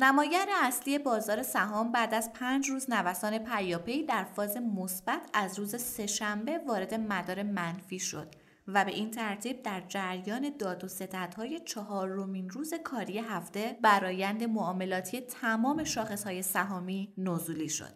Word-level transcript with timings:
نمایر 0.00 0.48
اصلی 0.62 0.98
بازار 0.98 1.42
سهام 1.42 1.92
بعد 1.92 2.14
از 2.14 2.32
پنج 2.32 2.70
روز 2.70 2.90
نوسان 2.90 3.38
پیاپی 3.38 4.02
در 4.02 4.24
فاز 4.24 4.56
مثبت 4.56 5.20
از 5.34 5.58
روز 5.58 5.82
سهشنبه 5.82 6.58
وارد 6.58 6.94
مدار 6.94 7.42
منفی 7.42 7.98
شد 7.98 8.34
و 8.68 8.84
به 8.84 8.90
این 8.90 9.10
ترتیب 9.10 9.62
در 9.62 9.82
جریان 9.88 10.50
داد 10.58 10.84
و 10.84 10.88
ستدهای 10.88 11.60
چهارمین 11.60 12.50
روز 12.50 12.74
کاری 12.84 13.18
هفته 13.18 13.78
برایند 13.82 14.44
معاملاتی 14.44 15.20
تمام 15.20 15.84
شاخصهای 15.84 16.42
سهامی 16.42 17.14
نزولی 17.18 17.68
شد. 17.68 17.94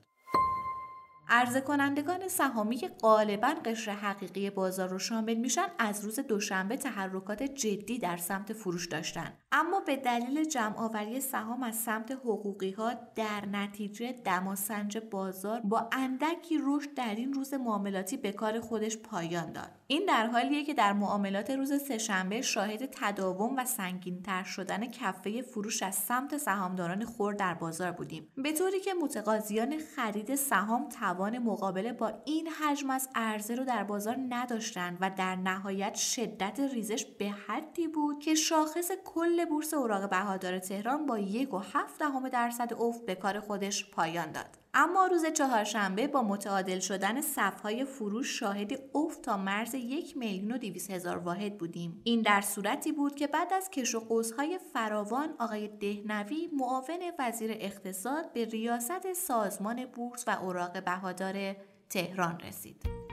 عرضه 1.28 1.60
کنندگان 1.60 2.28
سهامی 2.28 2.76
که 2.76 2.88
غالبا 2.88 3.54
قشر 3.64 3.92
حقیقی 3.92 4.50
بازار 4.50 4.88
رو 4.88 4.98
شامل 4.98 5.34
میشن 5.34 5.66
از 5.78 6.04
روز 6.04 6.18
دوشنبه 6.20 6.76
تحرکات 6.76 7.42
جدی 7.42 7.98
در 7.98 8.16
سمت 8.16 8.52
فروش 8.52 8.88
داشتن 8.88 9.32
اما 9.54 9.80
به 9.80 9.96
دلیل 9.96 10.44
جمع 10.44 10.78
آوری 10.78 11.20
سهام 11.20 11.62
از 11.62 11.76
سمت 11.76 12.12
حقوقی 12.12 12.70
ها 12.70 12.92
در 13.14 13.46
نتیجه 13.52 14.12
دماسنج 14.12 14.98
بازار 14.98 15.60
با 15.60 15.88
اندکی 15.92 16.58
رشد 16.62 16.94
در 16.94 17.14
این 17.14 17.32
روز 17.32 17.54
معاملاتی 17.54 18.16
به 18.16 18.32
کار 18.32 18.60
خودش 18.60 18.98
پایان 18.98 19.52
داد. 19.52 19.70
این 19.86 20.04
در 20.08 20.26
حالیه 20.26 20.64
که 20.64 20.74
در 20.74 20.92
معاملات 20.92 21.50
روز 21.50 21.82
سهشنبه 21.82 22.42
شاهد 22.42 22.88
تداوم 22.92 23.56
و 23.56 23.64
سنگینتر 23.64 24.42
شدن 24.42 24.86
کفه 24.86 25.42
فروش 25.42 25.82
از 25.82 25.94
سمت 25.94 26.36
سهامداران 26.36 27.04
خور 27.04 27.34
در 27.34 27.54
بازار 27.54 27.92
بودیم. 27.92 28.28
به 28.36 28.52
طوری 28.52 28.80
که 28.80 28.94
متقاضیان 28.94 29.78
خرید 29.96 30.34
سهام 30.34 30.88
توان 30.88 31.38
مقابله 31.38 31.92
با 31.92 32.12
این 32.24 32.48
حجم 32.48 32.90
از 32.90 33.08
عرضه 33.14 33.54
رو 33.54 33.64
در 33.64 33.84
بازار 33.84 34.16
نداشتند 34.28 34.98
و 35.00 35.10
در 35.10 35.36
نهایت 35.36 35.94
شدت 35.94 36.60
ریزش 36.60 37.04
به 37.04 37.30
حدی 37.30 37.88
بود 37.88 38.18
که 38.18 38.34
شاخص 38.34 38.90
کل 39.04 39.41
بورس 39.46 39.74
اوراق 39.74 40.10
بهادار 40.10 40.58
تهران 40.58 41.06
با 41.06 41.18
یک 41.18 41.54
و 41.54 41.58
هفت 41.58 41.98
دهم 41.98 42.28
درصد 42.28 42.72
افت 42.74 43.06
به 43.06 43.14
کار 43.14 43.40
خودش 43.40 43.90
پایان 43.90 44.32
داد. 44.32 44.58
اما 44.74 45.06
روز 45.06 45.26
چهارشنبه 45.26 46.06
با 46.06 46.22
متعادل 46.22 46.78
شدن 46.78 47.20
صفهای 47.20 47.84
فروش 47.84 48.38
شاهد 48.38 48.72
افت 48.94 49.22
تا 49.22 49.36
مرز 49.36 49.74
یک 49.74 50.16
میلیون 50.16 50.52
و 50.52 50.58
دیویس 50.58 50.90
هزار 50.90 51.18
واحد 51.18 51.58
بودیم. 51.58 52.00
این 52.04 52.22
در 52.22 52.40
صورتی 52.40 52.92
بود 52.92 53.14
که 53.14 53.26
بعد 53.26 53.52
از 53.52 53.70
کش 53.70 53.94
و 53.94 54.00
قوسهای 54.00 54.58
فراوان 54.72 55.34
آقای 55.38 55.68
دهنوی 55.68 56.50
معاون 56.52 57.00
وزیر 57.18 57.50
اقتصاد 57.54 58.32
به 58.32 58.44
ریاست 58.44 59.12
سازمان 59.12 59.84
بورس 59.84 60.24
و 60.28 60.30
اوراق 60.42 60.84
بهادار 60.84 61.56
تهران 61.90 62.40
رسید. 62.40 63.11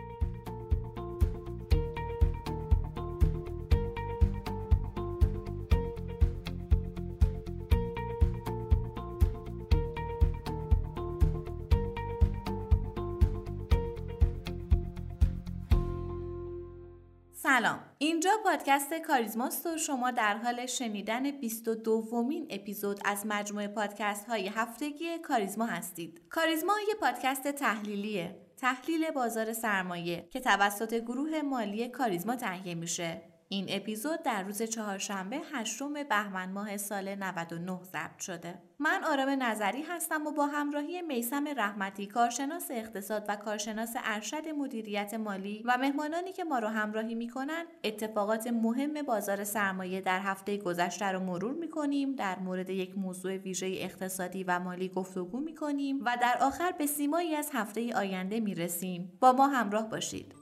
سلام. 17.50 17.80
اینجا 17.98 18.32
پادکست 18.44 18.94
کاریزماست 18.94 19.66
و 19.66 19.78
شما 19.78 20.12
در 20.12 20.38
حال 20.38 20.66
شنیدن 20.66 21.32
22 21.32 21.76
دومین 21.76 22.48
اپیزود 22.50 23.00
از 23.06 23.26
مجموعه 23.26 23.68
پادکست 23.68 24.26
های 24.26 24.48
هفتگی 24.48 25.18
کاریزما 25.18 25.66
هستید. 25.66 26.22
کاریزما 26.30 26.74
یه 26.88 26.96
پادکست 26.96 27.48
تحلیلیه. 27.48 28.36
تحلیل 28.58 29.12
بازار 29.12 29.54
سرمایه 29.54 30.28
که 30.32 30.40
توسط 30.40 30.94
گروه 30.94 31.42
مالی 31.42 31.88
کاریزما 31.88 32.36
تهیه 32.36 32.76
میشه. 32.76 33.22
این 33.52 33.66
اپیزود 33.70 34.24
در 34.24 34.44
روز 34.44 34.62
چهارشنبه 34.62 35.42
هشتم 35.54 35.94
بهمن 35.94 36.52
ماه 36.52 36.78
سال 36.78 37.16
99 37.16 37.80
ضبط 37.84 38.20
شده. 38.20 38.62
من 38.80 39.04
آرام 39.04 39.44
نظری 39.44 39.82
هستم 39.82 40.28
و 40.28 40.32
با 40.32 40.46
همراهی 40.48 41.02
میسم 41.02 41.48
رحمتی 41.58 42.08
کارشناس 42.08 42.68
اقتصاد 42.72 43.26
و 43.28 43.36
کارشناس 43.36 43.94
ارشد 44.04 44.48
مدیریت 44.48 45.14
مالی 45.14 45.64
و 45.66 45.78
مهمانانی 45.78 46.34
که 46.34 46.44
ما 46.44 46.60
رو 46.60 46.68
همراهی 46.68 47.16
می‌کنن 47.16 47.66
اتفاقات 47.84 48.48
مهم 48.48 49.02
بازار 49.02 49.44
سرمایه 49.44 50.02
در 50.02 50.20
هفته 50.20 50.58
گذشته 50.58 51.06
رو 51.06 51.20
مرور 51.20 51.54
می‌کنیم 51.54 52.16
در 52.16 52.40
مورد 52.40 52.70
یک 52.70 52.98
موضوع 52.98 53.38
ویژه 53.38 53.68
اقتصادی 53.68 54.44
و 54.44 54.60
مالی 54.60 54.90
گفتگو 54.90 55.40
می‌کنیم 55.40 56.00
و 56.06 56.18
در 56.22 56.38
آخر 56.42 56.72
به 56.72 56.86
سیمایی 56.86 57.36
از 57.36 57.50
هفته 57.54 57.96
آینده 57.96 58.40
می‌رسیم 58.40 59.18
با 59.20 59.32
ما 59.32 59.48
همراه 59.48 59.90
باشید 59.90 60.39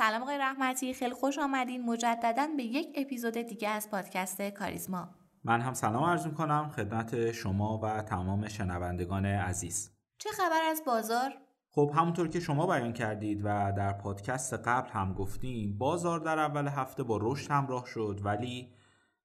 سلام 0.00 0.22
آقای 0.22 0.38
رحمتی. 0.38 0.94
خیلی 0.94 1.14
خوش 1.14 1.38
آمدین. 1.38 1.84
مجددا 1.84 2.48
به 2.56 2.62
یک 2.62 2.88
اپیزود 2.94 3.34
دیگه 3.34 3.68
از 3.68 3.90
پادکست 3.90 4.42
کاریزما. 4.42 5.08
من 5.44 5.60
هم 5.60 5.74
سلام 5.74 6.04
عرض 6.04 6.26
کنم 6.26 6.72
خدمت 6.76 7.32
شما 7.32 7.80
و 7.82 8.02
تمام 8.02 8.48
شنوندگان 8.48 9.26
عزیز. 9.26 9.90
چه 10.18 10.30
خبر 10.30 10.60
از 10.70 10.82
بازار؟ 10.86 11.30
خب 11.70 11.92
همونطور 11.94 12.28
که 12.28 12.40
شما 12.40 12.66
بیان 12.66 12.92
کردید 12.92 13.40
و 13.44 13.72
در 13.76 13.92
پادکست 13.92 14.54
قبل 14.54 14.88
هم 14.90 15.14
گفتیم 15.14 15.78
بازار 15.78 16.20
در 16.20 16.38
اول 16.38 16.68
هفته 16.68 17.02
با 17.02 17.18
رشد 17.22 17.50
همراه 17.50 17.86
شد 17.86 18.20
ولی 18.24 18.72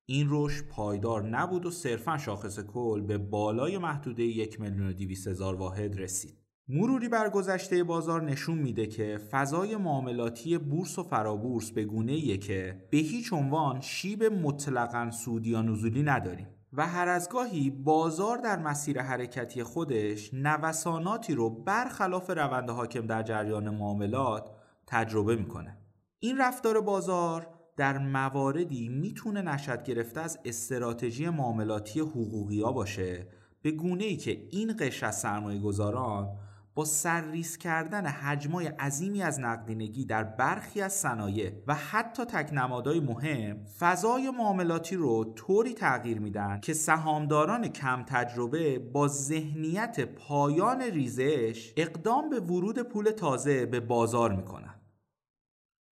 این 0.06 0.28
رشد 0.30 0.68
پایدار 0.68 1.24
نبود 1.24 1.66
و 1.66 1.72
صرفا 1.72 2.18
شاخص 2.18 2.60
کل 2.60 3.02
به 3.02 3.18
بالای 3.18 3.78
محدوده 3.78 4.24
یک 4.24 4.62
میلیون 4.62 4.88
و 4.88 5.30
هزار 5.30 5.56
واحد 5.56 6.00
رسید. 6.00 6.45
مروری 6.70 7.10
بر 7.10 7.30
گذشته 7.30 7.84
بازار 7.84 8.22
نشون 8.22 8.58
میده 8.58 8.88
که 8.88 9.20
فضای 9.32 9.76
معاملاتی 9.76 10.58
بورس 10.58 11.00
و 11.00 11.04
فرابورس 11.04 11.72
به 11.72 11.86
گونه 11.86 12.38
که 12.38 12.88
به 12.90 12.98
هیچ 12.98 13.34
عنوان 13.34 13.82
شیب 13.82 14.24
مطلقا 14.24 15.12
سودی 15.12 15.50
یا 15.50 15.62
نزولی 15.62 16.04
نداریم 16.04 16.48
و 16.74 16.88
هر 16.88 17.08
از 17.08 17.30
گاهی 17.30 17.70
بازار 17.70 18.38
در 18.38 18.60
مسیر 18.60 19.02
حرکتی 19.02 19.64
خودش 19.64 20.34
نوساناتی 20.34 21.36
رو 21.36 21.50
برخلاف 21.50 22.30
روند 22.30 22.70
حاکم 22.70 23.08
در 23.08 23.24
جریان 23.24 23.70
معاملات 23.70 24.52
تجربه 24.88 25.36
می‌کنه. 25.36 25.78
این 26.20 26.38
رفتار 26.38 26.82
بازار 26.82 27.48
در 27.78 27.98
مواردی 27.98 28.90
می‌تونه 28.90 29.42
نشد 29.42 29.84
گرفته 29.84 30.22
از 30.22 30.40
استراتژی 30.46 31.30
معاملاتی 31.30 32.00
حقوقی 32.00 32.62
ها 32.62 32.72
باشه 32.72 33.28
به 33.62 33.72
گونه 33.72 34.04
ای 34.04 34.18
که 34.18 34.48
این 34.52 34.76
قشر 34.80 35.06
از 35.06 35.20
سرمایه 35.20 35.60
گذاران 35.60 36.38
با 36.76 36.86
سرریز 36.86 37.58
کردن 37.58 38.06
حجمای 38.06 38.68
عظیمی 38.68 39.24
از 39.24 39.40
نقدینگی 39.40 40.06
در 40.06 40.24
برخی 40.24 40.82
از 40.82 40.94
صنایع 40.94 41.52
و 41.68 41.76
حتی 41.76 42.26
تکنمادهای 42.26 43.00
مهم 43.00 43.66
فضای 43.80 44.30
معاملاتی 44.30 44.96
رو 44.96 45.34
طوری 45.36 45.74
تغییر 45.74 46.20
میدن 46.20 46.60
که 46.60 46.74
سهامداران 46.74 47.68
کم 47.68 48.04
تجربه 48.04 48.80
با 48.80 49.08
ذهنیت 49.08 50.00
پایان 50.00 50.82
ریزش 50.82 51.74
اقدام 51.78 52.30
به 52.30 52.40
ورود 52.40 52.80
پول 52.80 53.06
تازه 53.06 53.66
به 53.66 53.80
بازار 53.80 54.36
می‌کنن. 54.36 54.76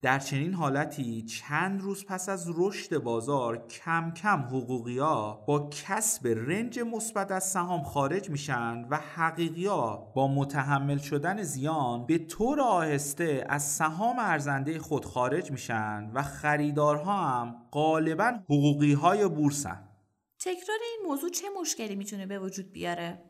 در 0.03 0.19
چنین 0.19 0.53
حالتی 0.53 1.21
چند 1.21 1.81
روز 1.81 2.05
پس 2.05 2.29
از 2.29 2.51
رشد 2.55 2.97
بازار 2.97 3.67
کم 3.67 4.11
کم 4.11 4.39
حقوقی 4.39 4.97
ها 4.97 5.43
با 5.47 5.69
کسب 5.69 6.27
رنج 6.27 6.79
مثبت 6.79 7.31
از 7.31 7.43
سهام 7.43 7.83
خارج 7.83 8.29
میشن 8.29 8.87
و 8.89 8.97
حقیقی 8.97 9.65
ها 9.65 10.11
با 10.15 10.27
متحمل 10.27 10.97
شدن 10.97 11.43
زیان 11.43 12.05
به 12.05 12.17
طور 12.17 12.61
آهسته 12.61 13.45
از 13.49 13.63
سهام 13.63 14.19
ارزنده 14.19 14.79
خود 14.79 15.05
خارج 15.05 15.51
میشن 15.51 16.11
و 16.13 16.23
خریدارها 16.23 17.17
هم 17.17 17.55
غالبا 17.71 18.33
حقوقی 18.49 18.93
های 18.93 19.27
بورسن 19.27 19.89
تکرار 20.39 20.79
این 20.81 21.09
موضوع 21.09 21.29
چه 21.29 21.47
مشکلی 21.61 21.95
می‌تونه 21.95 22.25
به 22.25 22.39
وجود 22.39 22.71
بیاره؟ 22.71 23.23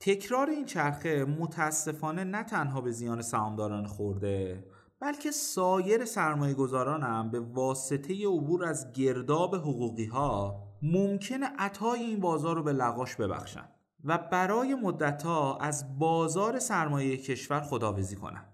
تکرار 0.00 0.50
این 0.50 0.64
چرخه 0.64 1.24
متاسفانه 1.24 2.24
نه 2.24 2.42
تنها 2.42 2.80
به 2.80 2.90
زیان 2.90 3.22
سهامداران 3.22 3.86
خورده 3.86 4.64
بلکه 5.00 5.30
سایر 5.30 6.04
سرمایه 6.04 6.54
گذاران 6.54 7.02
هم 7.02 7.30
به 7.30 7.40
واسطه 7.40 8.26
عبور 8.26 8.64
از 8.64 8.92
گرداب 8.92 9.54
حقوقی 9.54 10.04
ها 10.04 10.62
ممکنه 10.82 11.46
عطای 11.58 12.00
این 12.00 12.20
بازار 12.20 12.56
رو 12.56 12.62
به 12.62 12.72
لغاش 12.72 13.16
ببخشن 13.16 13.68
و 14.04 14.18
برای 14.18 14.74
مدتها 14.74 15.58
از 15.58 15.98
بازار 15.98 16.58
سرمایه 16.58 17.16
کشور 17.16 17.60
خداویزی 17.60 18.16
کنن. 18.16 18.44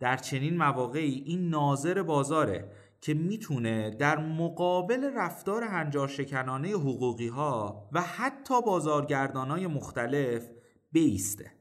در 0.00 0.16
چنین 0.16 0.56
مواقعی 0.56 1.22
این 1.26 1.48
ناظر 1.48 2.02
بازاره 2.02 2.70
که 3.00 3.14
می‌تونه 3.14 3.90
در 3.90 4.18
مقابل 4.18 5.10
رفتار 5.16 5.62
هنجار 5.64 6.08
شکنانه 6.08 6.68
حقوقی 6.68 7.28
ها 7.28 7.88
و 7.92 8.00
حتی 8.02 8.62
بازارگردان 8.62 9.50
های 9.50 9.66
مختلف 9.66 10.50
بیسته. 10.92 11.52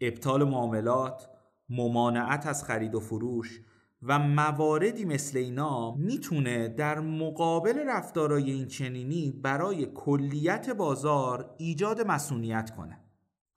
ابطال 0.00 0.44
معاملات، 0.44 1.33
ممانعت 1.68 2.46
از 2.46 2.64
خرید 2.64 2.94
و 2.94 3.00
فروش 3.00 3.60
و 4.02 4.18
مواردی 4.18 5.04
مثل 5.04 5.38
اینا 5.38 5.94
می‌تونه 5.94 6.68
در 6.68 7.00
مقابل 7.00 7.78
رفتارای 7.86 8.50
این 8.50 8.66
چنینی 8.66 9.30
برای 9.30 9.86
کلیت 9.94 10.70
بازار 10.70 11.54
ایجاد 11.58 12.06
مسئولیت 12.06 12.70
کنه 12.70 13.00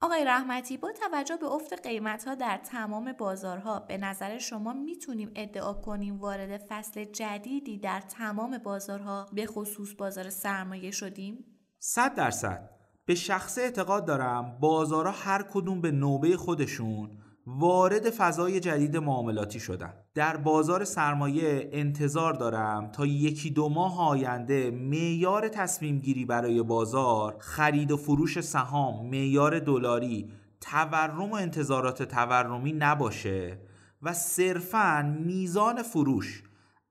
آقای 0.02 0.26
رحمتی 0.26 0.78
با 0.78 0.92
توجه 0.92 1.38
به 1.38 1.46
افت 1.46 1.74
قیمت 1.88 2.28
ها 2.28 2.36
در 2.36 2.58
تمام 2.58 3.14
بازارها 3.14 3.80
به 3.80 3.98
نظر 3.98 4.38
شما 4.38 4.74
می‌تونیم 4.74 5.32
ادعا 5.36 5.74
کنیم 5.74 6.20
وارد 6.20 6.62
فصل 6.70 7.04
جدیدی 7.04 7.80
در 7.80 8.00
تمام 8.00 8.58
بازارها 8.58 9.26
به 9.34 9.46
خصوص 9.46 9.94
بازار 9.98 10.30
سرمایه 10.30 10.92
شدیم؟ 10.92 11.46
صد 11.80 12.16
درصد 12.16 12.70
به 13.06 13.16
شخص 13.16 13.58
اعتقاد 13.58 14.06
دارم 14.06 14.58
بازارها 14.62 15.12
هر 15.12 15.44
کدوم 15.52 15.82
به 15.82 15.92
نوبه 15.92 16.38
خودشون 16.38 17.18
وارد 17.50 18.10
فضای 18.10 18.60
جدید 18.60 18.98
معاملاتی 18.98 19.60
شدن 19.60 19.94
در 20.14 20.38
بازار 20.38 20.84
سرمایه 20.84 21.70
انتظار 21.72 22.34
دارم 22.34 22.92
تا 22.92 23.06
یکی 23.06 23.50
دو 23.50 23.70
ماه 23.70 24.10
آینده 24.10 24.72
معیار 24.72 25.48
تصمیم 25.48 26.00
گیری 26.00 26.26
برای 26.26 26.62
بازار 26.62 27.36
خرید 27.40 27.92
و 27.92 27.98
فروش 27.98 28.42
سهام 28.42 29.10
معیار 29.10 29.60
دلاری 29.60 30.32
تورم 30.62 31.32
و 31.32 31.36
انتظارات 31.36 32.04
تورمی 32.04 32.74
نباشه 32.74 33.60
و 34.02 34.14
صرفا 34.14 35.16
میزان 35.26 35.84
فروش 35.84 36.44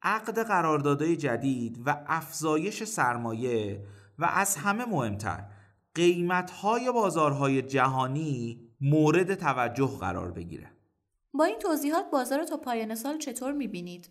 عقد 0.02 0.38
قراردادهای 0.38 1.16
جدید 1.16 1.82
و 1.86 2.04
افزایش 2.06 2.84
سرمایه 2.84 3.84
و 4.18 4.24
از 4.24 4.56
همه 4.56 4.84
مهمتر 4.84 5.44
قیمتهای 5.94 6.92
بازارهای 6.92 7.62
جهانی 7.62 8.65
مورد 8.80 9.34
توجه 9.34 9.98
قرار 10.00 10.30
بگیره. 10.30 10.70
با 11.34 11.44
این 11.44 11.58
توضیحات 11.58 12.10
بازار 12.12 12.44
تا 12.44 12.56
پایان 12.56 12.94
سال 12.94 13.18
چطور 13.18 13.52
می‌بینید؟ 13.52 14.10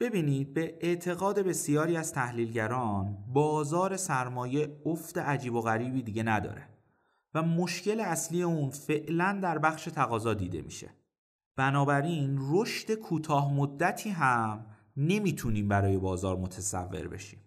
ببینید 0.00 0.54
به 0.54 0.78
اعتقاد 0.80 1.38
بسیاری 1.38 1.96
از 1.96 2.12
تحلیلگران 2.12 3.18
بازار 3.32 3.96
سرمایه 3.96 4.80
افت 4.86 5.18
عجیب 5.18 5.54
و 5.54 5.60
غریبی 5.60 6.02
دیگه 6.02 6.22
نداره 6.22 6.68
و 7.34 7.42
مشکل 7.42 8.00
اصلی 8.00 8.42
اون 8.42 8.70
فعلا 8.70 9.40
در 9.42 9.58
بخش 9.58 9.84
تقاضا 9.84 10.34
دیده 10.34 10.62
میشه. 10.62 10.90
بنابراین 11.56 12.38
رشد 12.40 12.94
کوتاه 12.94 13.54
مدتی 13.54 14.10
هم 14.10 14.66
نمی‌تونیم 14.96 15.68
برای 15.68 15.98
بازار 15.98 16.36
متصور 16.36 17.08
بشیم. 17.08 17.40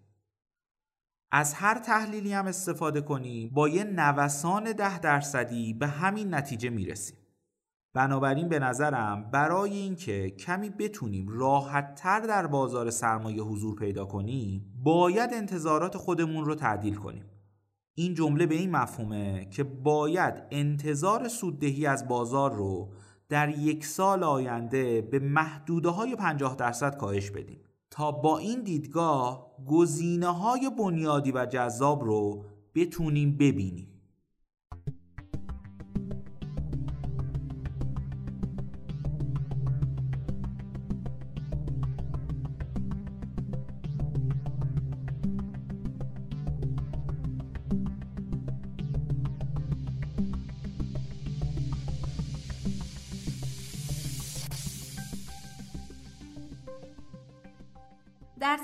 از 1.32 1.54
هر 1.54 1.80
تحلیلی 1.80 2.34
هم 2.34 2.48
استفاده 2.48 3.02
کنیم 3.02 3.50
با 3.54 3.70
یه 3.70 3.84
نوسان 3.84 4.72
ده 4.72 5.00
درصدی 5.00 5.74
به 5.74 5.88
همین 5.88 6.34
نتیجه 6.34 6.70
می‌رسیم 6.70 7.18
بنابراین 7.94 8.50
به 8.50 8.60
نظرم 8.60 9.32
برای 9.32 9.72
اینکه 9.72 10.30
کمی 10.30 10.70
بتونیم 10.70 11.28
راحتتر 11.28 12.20
در 12.20 12.48
بازار 12.48 12.90
سرمایه 12.90 13.42
حضور 13.42 13.76
پیدا 13.76 14.06
کنیم 14.06 14.74
باید 14.84 15.30
انتظارات 15.34 15.98
خودمون 15.98 16.46
رو 16.46 16.56
تعدیل 16.56 16.96
کنیم. 16.96 17.26
این 17.96 18.14
جمله 18.14 18.46
به 18.46 18.56
این 18.56 18.72
مفهومه 18.72 19.46
که 19.46 19.64
باید 19.64 20.34
انتظار 20.52 21.28
سوددهی 21.28 21.86
از 21.86 22.08
بازار 22.08 22.54
رو 22.54 22.94
در 23.30 23.50
یک 23.50 23.86
سال 23.86 24.24
آینده 24.24 25.02
به 25.02 25.20
محدوده 25.20 25.90
های 25.90 26.16
50 26.16 26.56
درصد 26.56 26.98
کاهش 26.98 27.30
بدیم. 27.30 27.64
تا 27.92 28.12
با 28.12 28.38
این 28.38 28.64
دیدگاه 28.64 29.56
گزینه 29.68 30.28
های 30.28 30.72
بنیادی 30.78 31.32
و 31.32 31.46
جذاب 31.46 32.04
رو 32.04 32.46
بتونیم 32.76 33.38
ببینیم. 33.38 33.99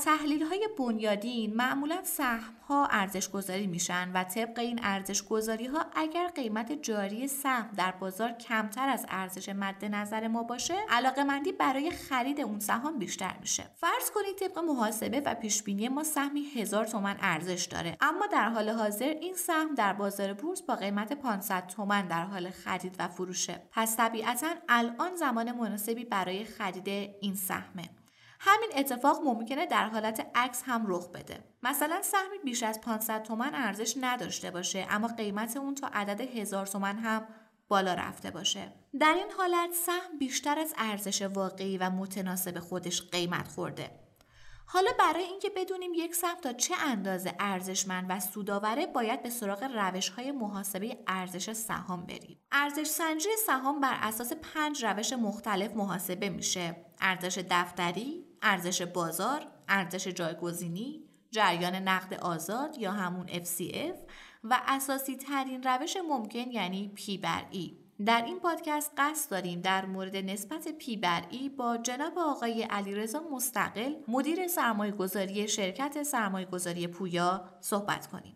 تحلیل 0.06 0.44
های 0.44 0.69
بنیادین 0.78 1.54
معمولا 1.54 2.04
سهم 2.04 2.54
ها 2.68 2.88
ارزش 2.92 3.30
گذاری 3.30 3.68
میشن 3.68 4.12
و 4.13 4.24
طبق 4.24 4.60
این 4.60 4.80
ارزش 4.84 5.24
گذاری 5.24 5.66
ها 5.66 5.86
اگر 5.96 6.28
قیمت 6.28 6.72
جاری 6.72 7.28
سهم 7.28 7.69
در 7.78 7.92
بازار 7.92 8.31
کمتر 8.31 8.90
از 8.90 9.06
ارزش 9.10 9.50
مد 9.50 9.86
نظر 9.86 10.28
ما 10.28 10.44
باشه 10.44 10.74
علاقه 10.90 11.24
مندی 11.24 11.52
برای 11.52 11.92
خرید 11.92 12.42
اون 12.42 12.60
سهام 12.60 13.00
بیشتر 13.00 13.36
میشه. 13.42 13.63
فرض 13.75 14.12
کنید 14.16 14.36
طبق 14.36 14.60
محاسبه 14.60 15.22
و 15.25 15.36
پیش 15.36 15.63
بینی 15.63 15.90
ما 15.90 16.04
سهمی 16.04 16.44
هزار 16.44 16.86
تومن 16.86 17.18
ارزش 17.19 17.66
داره 17.72 17.98
اما 18.02 18.28
در 18.28 18.50
حال 18.50 18.69
حاضر 18.69 19.06
این 19.06 19.34
سهم 19.34 19.75
در 19.75 19.94
بازار 19.94 20.34
بورس 20.34 20.62
با 20.62 20.75
قیمت 20.75 21.13
500 21.13 21.68
تومن 21.68 22.07
در 22.07 22.25
حال 22.25 22.50
خرید 22.50 22.96
و 23.00 23.07
فروشه. 23.07 23.62
پس 23.72 23.98
طبیعتا 23.98 24.48
الان 24.69 25.16
زمان 25.16 25.52
مناسبی 25.52 26.06
برای 26.06 26.46
خرید 26.46 26.90
این 27.22 27.36
سهمه. 27.36 28.05
همین 28.40 28.70
اتفاق 28.76 29.22
ممکنه 29.24 29.66
در 29.66 29.88
حالت 29.88 30.28
عکس 30.36 30.64
هم 30.66 30.84
رخ 30.88 31.08
بده. 31.10 31.44
مثلا 31.64 32.02
سهمی 32.02 32.38
بیش 32.44 32.64
از 32.64 32.82
500 32.82 33.24
تومن 33.24 33.52
ارزش 33.56 33.94
نداشته 34.02 34.52
باشه 34.52 34.88
اما 34.90 35.08
قیمت 35.08 35.58
اون 35.58 35.76
تا 35.76 35.88
عدد 35.94 36.22
هزار 36.22 36.66
تومن 36.66 36.98
هم 36.98 37.28
بالا 37.68 37.94
رفته 37.94 38.32
باشه. 38.32 38.74
در 39.00 39.14
این 39.14 39.32
حالت 39.38 39.74
سهم 39.74 40.20
بیشتر 40.20 40.60
از 40.60 40.74
ارزش 40.78 41.22
واقعی 41.22 41.78
و 41.78 41.90
متناسب 41.90 42.60
خودش 42.60 43.02
قیمت 43.02 43.48
خورده. 43.48 44.06
حالا 44.68 44.92
برای 45.00 45.24
اینکه 45.24 45.50
بدونیم 45.56 45.92
یک 45.96 46.16
سهم 46.16 46.42
تا 46.42 46.54
چه 46.54 46.76
اندازه 46.76 47.36
ارزشمند 47.40 48.06
و 48.10 48.20
سودآوره 48.20 48.86
باید 48.86 49.24
به 49.24 49.30
سراغ 49.30 49.64
روش 49.64 50.10
های 50.10 50.31
محاسبه 50.31 50.98
ارزش 51.08 51.54
سهام 51.54 52.06
بریم. 52.06 52.40
ارزش 52.52 52.88
سنجی 52.88 53.30
سهام 53.46 53.80
بر 53.80 53.98
اساس 54.02 54.34
پنج 54.34 54.86
روش 54.86 55.14
مختلف 55.14 55.72
محاسبه 55.76 56.30
میشه. 56.30 56.86
ارزش 57.02 57.44
دفتری 57.50 58.25
ارزش 58.47 58.81
بازار 58.81 59.45
ارزش 59.69 60.07
جایگزینی 60.07 61.04
جریان 61.31 61.75
نقد 61.75 62.14
آزاد 62.14 62.78
یا 62.78 62.92
همون 62.92 63.28
FCF 63.28 63.97
و 64.44 64.61
اساسی 64.68 65.16
ترین 65.16 65.64
روش 65.64 65.97
ممکن 66.09 66.52
یعنی 66.52 66.92
پی 66.95 67.18
بر 67.18 67.45
ای 67.52 67.78
در 68.06 68.23
این 68.25 68.40
پادکست 68.40 68.92
قصد 68.97 69.31
داریم 69.31 69.61
در 69.61 69.85
مورد 69.85 70.16
نسبت 70.16 70.68
پی 70.68 70.97
بر 70.97 71.23
ای 71.30 71.49
با 71.49 71.78
جناب 71.78 72.19
آقای 72.19 72.64
علیرضا 72.64 73.23
مستقل 73.31 73.94
مدیر 74.07 74.47
سرمایه 74.47 74.92
گذاری 74.92 75.47
شرکت 75.47 76.04
سرمایه 76.04 76.45
گذاری 76.45 76.87
پویا 76.87 77.49
صحبت 77.59 78.07
کنیم. 78.07 78.35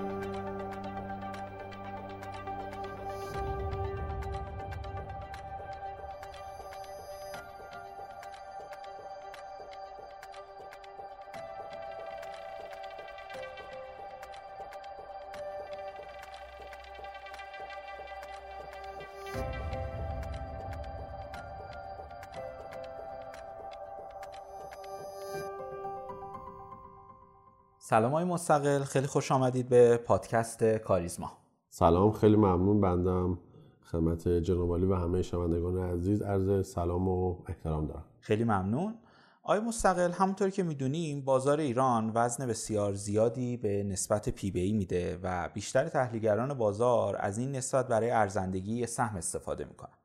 سلام 27.91 28.11
های 28.11 28.23
مستقل 28.23 28.83
خیلی 28.83 29.07
خوش 29.07 29.31
آمدید 29.31 29.69
به 29.69 29.97
پادکست 29.97 30.63
کاریزما. 30.63 31.31
سلام 31.69 32.11
خیلی 32.11 32.35
ممنون 32.35 32.81
بندم 32.81 33.39
خدمت 33.83 34.27
جناب 34.27 34.69
و 34.69 34.95
همه 34.95 35.21
شنوندگان 35.21 35.77
عزیز. 35.77 36.21
عرض 36.21 36.67
سلام 36.67 37.07
و 37.07 37.35
احترام 37.47 37.87
دارم. 37.87 38.05
خیلی 38.19 38.43
ممنون. 38.43 38.95
آی 39.43 39.59
مستقل 39.59 40.11
همونطور 40.11 40.49
که 40.49 40.63
می‌دونیم 40.63 41.21
بازار 41.21 41.59
ایران 41.59 42.11
وزن 42.15 42.47
بسیار 42.47 42.93
زیادی 42.93 43.57
به 43.57 43.83
نسبت 43.83 44.29
پی 44.29 44.51
بی 44.51 44.73
میده 44.73 45.19
و 45.23 45.49
بیشتر 45.53 45.89
تحلیلگران 45.89 46.53
بازار 46.53 47.17
از 47.19 47.37
این 47.37 47.51
نسبت 47.51 47.87
برای 47.87 48.11
ارزندگی 48.11 48.85
سهم 48.85 49.17
استفاده 49.17 49.65
می‌کنن. 49.65 50.00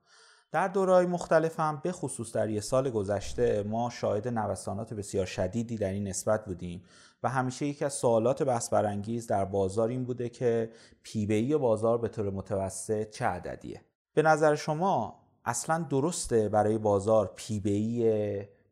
در 0.53 0.69
دورهای 0.69 1.07
مختلف 1.07 1.61
هم 1.61 1.81
به 1.83 1.93
خصوص 1.93 2.33
در 2.33 2.51
یه 2.51 2.61
سال 2.61 2.91
گذشته 2.91 3.63
ما 3.63 3.91
شاهد 3.91 4.29
نوسانات 4.29 4.95
بسیار 4.95 5.27
شدیدی 5.27 5.77
در 5.77 5.91
این 5.91 6.09
نسبت 6.09 6.45
بودیم 6.45 6.83
و 7.23 7.29
همیشه 7.29 7.67
یکی 7.67 7.85
از 7.85 7.93
سوالات 7.93 8.43
بحث 8.43 8.71
برانگیز 8.73 9.27
در 9.27 9.45
بازار 9.45 9.89
این 9.89 10.05
بوده 10.05 10.29
که 10.29 10.71
P 11.03 11.27
بر 11.27 11.47
E 11.47 11.57
بازار 11.57 11.99
به 11.99 12.09
طور 12.09 12.31
متوسط 12.31 13.11
چه 13.11 13.25
عددیه 13.25 13.81
به 14.15 14.23
نظر 14.23 14.55
شما 14.55 15.21
اصلا 15.45 15.87
درسته 15.91 16.49
برای 16.49 16.79
بازار 16.79 17.33
P 17.37 17.61
بر 17.61 17.94
E 17.94 18.11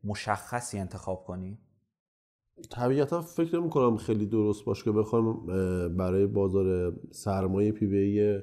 مشخصی 0.04 0.78
انتخاب 0.78 1.24
کنی؟ 1.24 1.58
طبیعتا 2.70 3.20
فکر 3.20 3.60
نمی 3.60 3.70
کنم 3.70 3.96
خیلی 3.96 4.26
درست 4.26 4.64
باشه 4.64 4.84
که 4.84 4.92
بخوایم 4.92 5.46
برای 5.96 6.26
بازار 6.26 6.92
سرمایه 7.10 7.72
P 7.72 7.86
بر 7.86 8.21
E 8.21 8.38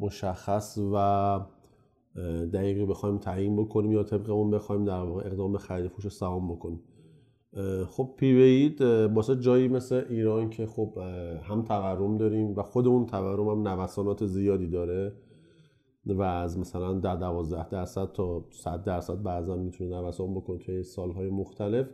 مشخص 0.00 0.78
و 0.94 1.40
دقیقی 2.52 2.86
بخوایم 2.86 3.18
تعیین 3.18 3.56
بکنیم 3.56 3.92
یا 3.92 4.02
طبق 4.02 4.30
اون 4.30 4.50
بخوایم 4.50 4.84
در 4.84 5.02
واقع 5.02 5.26
اقدام 5.26 5.52
به 5.52 5.58
خرید 5.58 5.88
فروش 5.90 6.12
سهام 6.12 6.52
بکنیم. 6.52 6.80
خب 7.86 8.14
P 8.16 8.34
بر 8.34 8.67
E 8.67 8.84
واسه 9.14 9.36
جایی 9.36 9.68
مثل 9.68 10.04
ایران 10.08 10.50
که 10.50 10.66
خب 10.66 10.98
هم 11.42 11.62
تورم 11.62 12.16
داریم 12.16 12.54
و 12.56 12.62
خود 12.62 12.86
اون 12.86 13.06
تورم 13.06 13.48
هم 13.48 13.68
نوسانات 13.68 14.26
زیادی 14.26 14.66
داره 14.66 15.12
و 16.06 16.22
از 16.22 16.58
مثلا 16.58 16.92
در 16.92 17.16
12 17.16 17.68
درصد 17.68 18.12
تا 18.12 18.44
100 18.50 18.84
درصد 18.84 19.22
بعضا 19.22 19.56
می‌تونه 19.56 20.00
نوسان 20.00 20.34
بکنه 20.34 20.58
توی 20.58 20.82
سالهای 20.82 21.30
مختلف. 21.30 21.86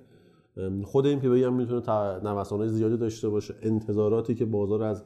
خود 0.83 1.07
این 1.07 1.21
P 1.21 1.45
هم 1.45 1.55
می‌تونه 1.55 1.81
نوسانات 2.25 2.69
زیادی 2.69 2.97
داشته 2.97 3.29
باشه. 3.29 3.55
انتظاراتی 3.63 4.35
که 4.35 4.45
بازار 4.45 4.83
از 4.83 5.05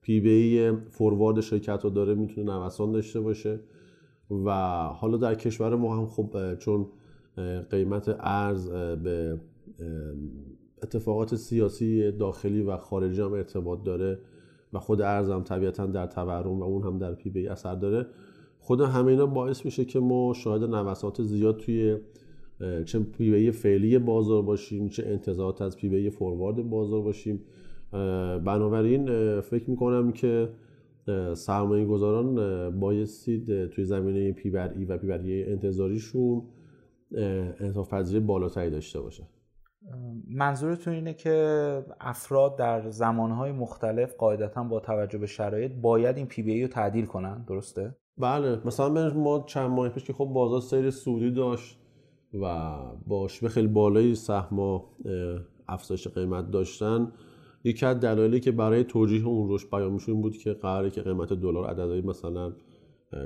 P 0.00 0.20
بر 0.20 0.72
E 0.88 0.94
forward 0.94 1.40
شرکت 1.40 1.82
ها 1.82 1.88
داره 1.88 2.14
می‌تونه 2.14 2.52
نوسان 2.52 2.92
داشته 2.92 3.20
باشه. 3.20 3.60
و 4.30 4.50
حالا 4.88 5.16
در 5.16 5.34
کشور 5.34 5.76
ما 5.76 5.96
هم 5.96 6.06
خب 6.06 6.54
چون 6.58 6.86
قیمت 7.70 8.16
ارز 8.20 8.70
به 9.02 9.40
اتفاقات 10.82 11.34
سیاسی 11.34 12.12
داخلی 12.12 12.62
و 12.62 12.76
خارجی 12.76 13.20
هم 13.20 13.32
ارتباط 13.32 13.82
داره 13.82 14.18
و 14.72 14.78
خود 14.78 15.02
ارز 15.02 15.30
هم 15.30 15.42
طبیعتا 15.42 15.86
در 15.86 16.06
تورم 16.06 16.60
و 16.60 16.64
اون 16.64 16.82
هم 16.82 16.98
در 16.98 17.14
P 17.14 17.30
بر 17.30 17.42
E 17.42 17.48
اثر 17.48 17.74
داره. 17.74 18.06
خود 18.58 18.80
همه 18.80 19.06
اینا 19.06 19.26
باعث 19.26 19.64
میشه 19.64 19.84
که 19.84 20.00
ما 20.00 20.32
شاهد 20.32 20.64
نوسانات 20.64 21.22
زیاد 21.22 21.56
توی 21.56 21.96
چه 22.84 22.98
P 22.98 23.30
بر 23.30 23.43
E 23.43 23.50
فعلی 23.50 23.98
بازار 23.98 24.42
باشیم 24.42 24.88
چه 24.88 25.06
انتظارات 25.06 25.62
از 25.62 25.76
P 25.76 25.88
بر 25.88 26.10
E 26.10 26.17
forward 26.17 26.70
بازار 26.70 27.02
باشیم. 27.02 27.40
بنابراین 28.44 29.40
فکر 29.40 29.70
می‌کنم 29.70 30.12
که 30.12 30.48
سرمایه 31.34 31.84
گذاران 31.84 32.80
بایستی 32.80 33.66
توی 33.66 33.84
زمینه 33.84 34.32
P 34.32 34.50
بر 34.50 34.72
E 34.76 34.84
و 34.84 34.98
P 34.98 35.06
بر 35.06 35.18
E 35.18 35.52
انتظاریشون 35.52 36.42
انصاف 37.60 37.94
پذیری 37.94 38.20
بالاتری 38.20 38.70
داشته 38.70 39.00
باشه 39.00 39.22
منظورتون 40.28 40.94
اینه 40.94 41.14
که 41.14 41.84
افراد 42.00 42.56
در 42.56 42.90
زمانهای 42.90 43.52
مختلف 43.52 44.14
قاعدتا 44.14 44.64
با 44.64 44.80
توجه 44.80 45.18
به 45.18 45.26
شرایط 45.26 45.72
باید 45.72 46.16
این 46.16 46.26
پی 46.26 46.42
بی 46.42 46.62
رو 46.62 46.68
تعدیل 46.68 47.06
کنن 47.06 47.44
درسته؟ 47.48 47.96
بله 48.18 48.60
مثلا 48.64 49.14
ما 49.14 49.44
چند 49.46 49.70
ماه 49.70 49.88
پیش 49.88 50.04
که 50.04 50.12
خب 50.12 50.24
بازار 50.24 50.60
سیر 50.60 50.90
سودی 50.90 51.30
داشت 51.30 51.78
و 52.34 52.76
باش 53.06 53.40
به 53.40 53.48
خیلی 53.48 53.68
بالایی 53.68 54.14
سهم 54.14 54.80
افزایش 55.68 56.08
قیمت 56.08 56.50
داشتن 56.50 57.12
یکی 57.64 57.86
از 57.86 58.00
دلایلی 58.00 58.40
که 58.40 58.52
برای 58.52 58.84
توجیه 58.84 59.26
اون 59.26 59.54
رشد 59.54 59.70
بیان 59.70 59.92
میشون 59.92 60.20
بود 60.22 60.38
که 60.38 60.52
قراره 60.52 60.90
که 60.90 61.02
قیمت 61.02 61.32
دلار 61.32 61.66
عددهای 61.66 62.00
مثلا 62.00 62.52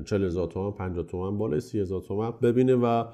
40 0.05 0.25
هزار 0.25 0.47
تومان 0.47 0.73
50 0.73 1.07
تومان 1.07 1.38
بالای 1.38 1.61
30 1.61 1.81
هزار 1.81 2.00
تومان 2.00 2.35
ببینه 2.43 2.75
و 2.75 3.05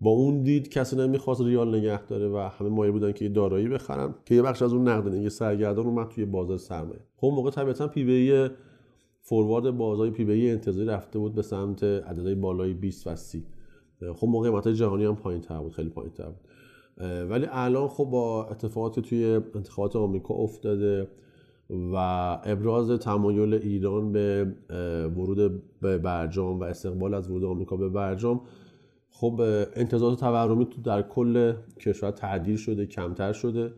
با 0.00 0.10
اون 0.10 0.42
دید 0.42 0.68
کسی 0.68 0.96
نمی‌خواست 0.96 1.40
ریال 1.40 1.78
نگه 1.78 2.06
داره 2.06 2.28
و 2.28 2.36
همه 2.58 2.68
مایل 2.68 2.92
بودن 2.92 3.12
که 3.12 3.28
دارایی 3.28 3.68
بخرن 3.68 4.14
که 4.24 4.34
یه 4.34 4.42
بخش 4.42 4.62
از 4.62 4.72
اون 4.72 4.88
نقدینگی 4.88 5.30
سرگردان 5.30 5.86
اومد 5.86 6.08
توی 6.08 6.24
بازار 6.24 6.58
سرمایه. 6.58 7.00
خب 7.16 7.26
موقع 7.26 7.50
طبیعتا 7.50 7.88
P 7.88 8.04
بر 8.04 8.48
E 9.20 9.26
forward 9.26 9.70
بازار 9.70 10.10
P 10.10 10.24
بر 10.24 10.41
E 10.41 10.50
انتظاری 10.50 10.88
رفته 10.88 11.18
بود 11.18 11.34
به 11.34 11.42
سمت 11.42 11.84
عددهای 11.84 12.34
بالای 12.34 12.74
20 12.74 13.06
و 13.06 13.16
30 13.16 13.44
خب 14.14 14.26
موقع 14.26 14.50
قیمت 14.50 14.68
جهانی 14.68 15.04
هم 15.04 15.16
پایین 15.16 15.40
تر 15.40 15.58
بود 15.58 15.72
خیلی 15.72 15.88
پایین 15.88 16.12
تر 16.12 16.24
بود. 16.24 16.40
ولی 17.30 17.46
الان 17.50 17.88
خب 17.88 18.04
با 18.04 18.44
اتفاقات 18.44 19.00
توی 19.00 19.40
انتخابات 19.54 19.96
آمریکا 19.96 20.34
افتاده 20.34 21.08
و 21.70 21.96
ابراز 22.44 22.90
تمایل 22.90 23.54
ایران 23.54 24.12
به 24.12 24.54
ورود 25.16 25.62
به 25.80 25.98
برجام 25.98 26.60
و 26.60 26.62
استقبال 26.62 27.14
از 27.14 27.30
ورود 27.30 27.44
آمریکا 27.44 27.76
به 27.76 27.88
برجام 27.88 28.40
خب 29.10 29.40
انتظارات 29.76 30.20
تورمی 30.20 30.66
تو 30.66 30.82
در 30.82 31.02
کل 31.02 31.52
کشور 31.80 32.10
تعدیل 32.10 32.56
شده 32.56 32.86
کمتر 32.86 33.32
شده 33.32 33.72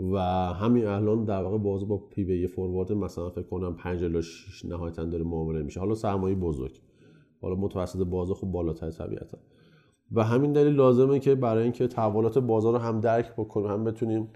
و 0.00 0.18
همین 0.54 0.86
الان 0.86 1.24
در 1.24 1.42
واقع 1.42 1.58
باز 1.58 1.88
با 1.88 1.96
پی 1.96 2.24
بی 2.24 2.46
فوروارد 2.46 2.92
مثلا 2.92 3.30
فکر 3.30 3.46
کنم 3.46 3.74
5 3.74 4.04
الی 4.04 4.22
6 4.22 4.64
نهایتا 4.64 5.04
داره 5.04 5.24
معامله 5.24 5.62
میشه. 5.62 5.80
حالا 5.80 5.94
سرمایه 5.94 6.34
بزرگ. 6.34 6.80
حالا 7.42 7.54
متوسط 7.54 7.98
بازار 7.98 8.36
خب 8.36 8.46
بالاتر 8.46 8.90
طبیعتا. 8.90 9.38
و 10.12 10.24
همین 10.24 10.52
دلیل 10.52 10.72
لازمه 10.72 11.18
که 11.18 11.34
برای 11.34 11.62
اینکه 11.62 11.86
تحولات 11.86 12.38
بازار 12.38 12.72
رو 12.72 12.78
هم 12.78 13.00
درک 13.00 13.32
بکنیم 13.32 13.66
هم 13.66 13.84
بتونیم 13.84 14.28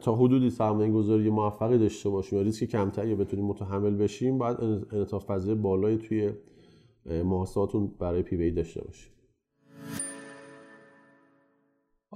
تا 0.00 0.14
حدودی 0.14 0.50
سرمایه 0.50 0.90
گذاری 0.92 1.30
موفقی 1.30 1.78
داشته 1.78 2.08
باشیم 2.08 2.38
یا 2.38 2.44
ریسک 2.44 2.64
کمتری 2.64 3.14
بتونیم 3.14 3.44
متحمل 3.46 3.94
بشیم 3.94 4.38
باید 4.38 4.56
انعطاف 4.92 5.26
پذیری 5.26 5.54
بالایی 5.54 5.96
توی 5.96 6.32
محاسباتون 7.06 7.90
برای 7.98 8.22
P 8.22 8.50
داشته 8.50 8.84
باشیم. 8.84 9.15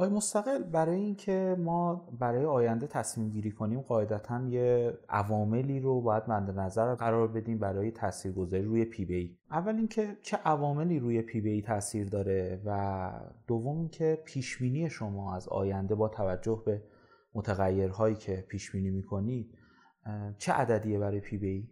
آقای 0.00 0.12
مستقل. 0.12 0.62
برای 0.62 1.00
اینکه 1.00 1.57
ما 1.59 2.09
برای 2.19 2.45
آینده 2.45 2.87
تصمیم 2.87 3.30
گیری 3.30 3.50
کنیم 3.50 3.80
قاعدتا 3.80 4.40
یه 4.49 4.99
عواملی 5.09 5.80
رو 5.80 6.00
باید 6.00 6.23
مد 6.28 6.59
نظر 6.59 6.95
قرار 6.95 7.28
بدیم 7.28 7.59
برای 7.59 7.90
تاثیرگذاری 7.90 8.64
روی 8.64 8.85
P 8.85 9.05
بر 9.05 9.27
E 9.27 9.38
اول 9.50 9.76
اینکه 9.76 10.16
چه 10.23 10.37
عواملی 10.37 10.99
روی 10.99 11.23
P 11.23 11.40
بر 11.40 11.55
E 11.55 11.62
تاثیر 11.62 12.09
داره 12.09 12.62
و 12.64 13.11
دوم 13.47 13.78
اینکه 13.78 14.23
پیش 14.25 14.59
بینی 14.59 14.90
شما 14.90 15.35
از 15.35 15.49
آینده 15.49 15.95
با 15.95 16.09
توجه 16.09 16.62
به 16.66 16.83
متغیرهایی 17.35 18.14
که 18.14 18.45
پیش 18.49 18.71
بینی 18.71 18.90
می‌کنید 18.90 19.59
چه 20.38 20.52
عددیه 20.52 20.99
برای 20.99 21.21
پی 21.21 21.38
بی 21.38 21.69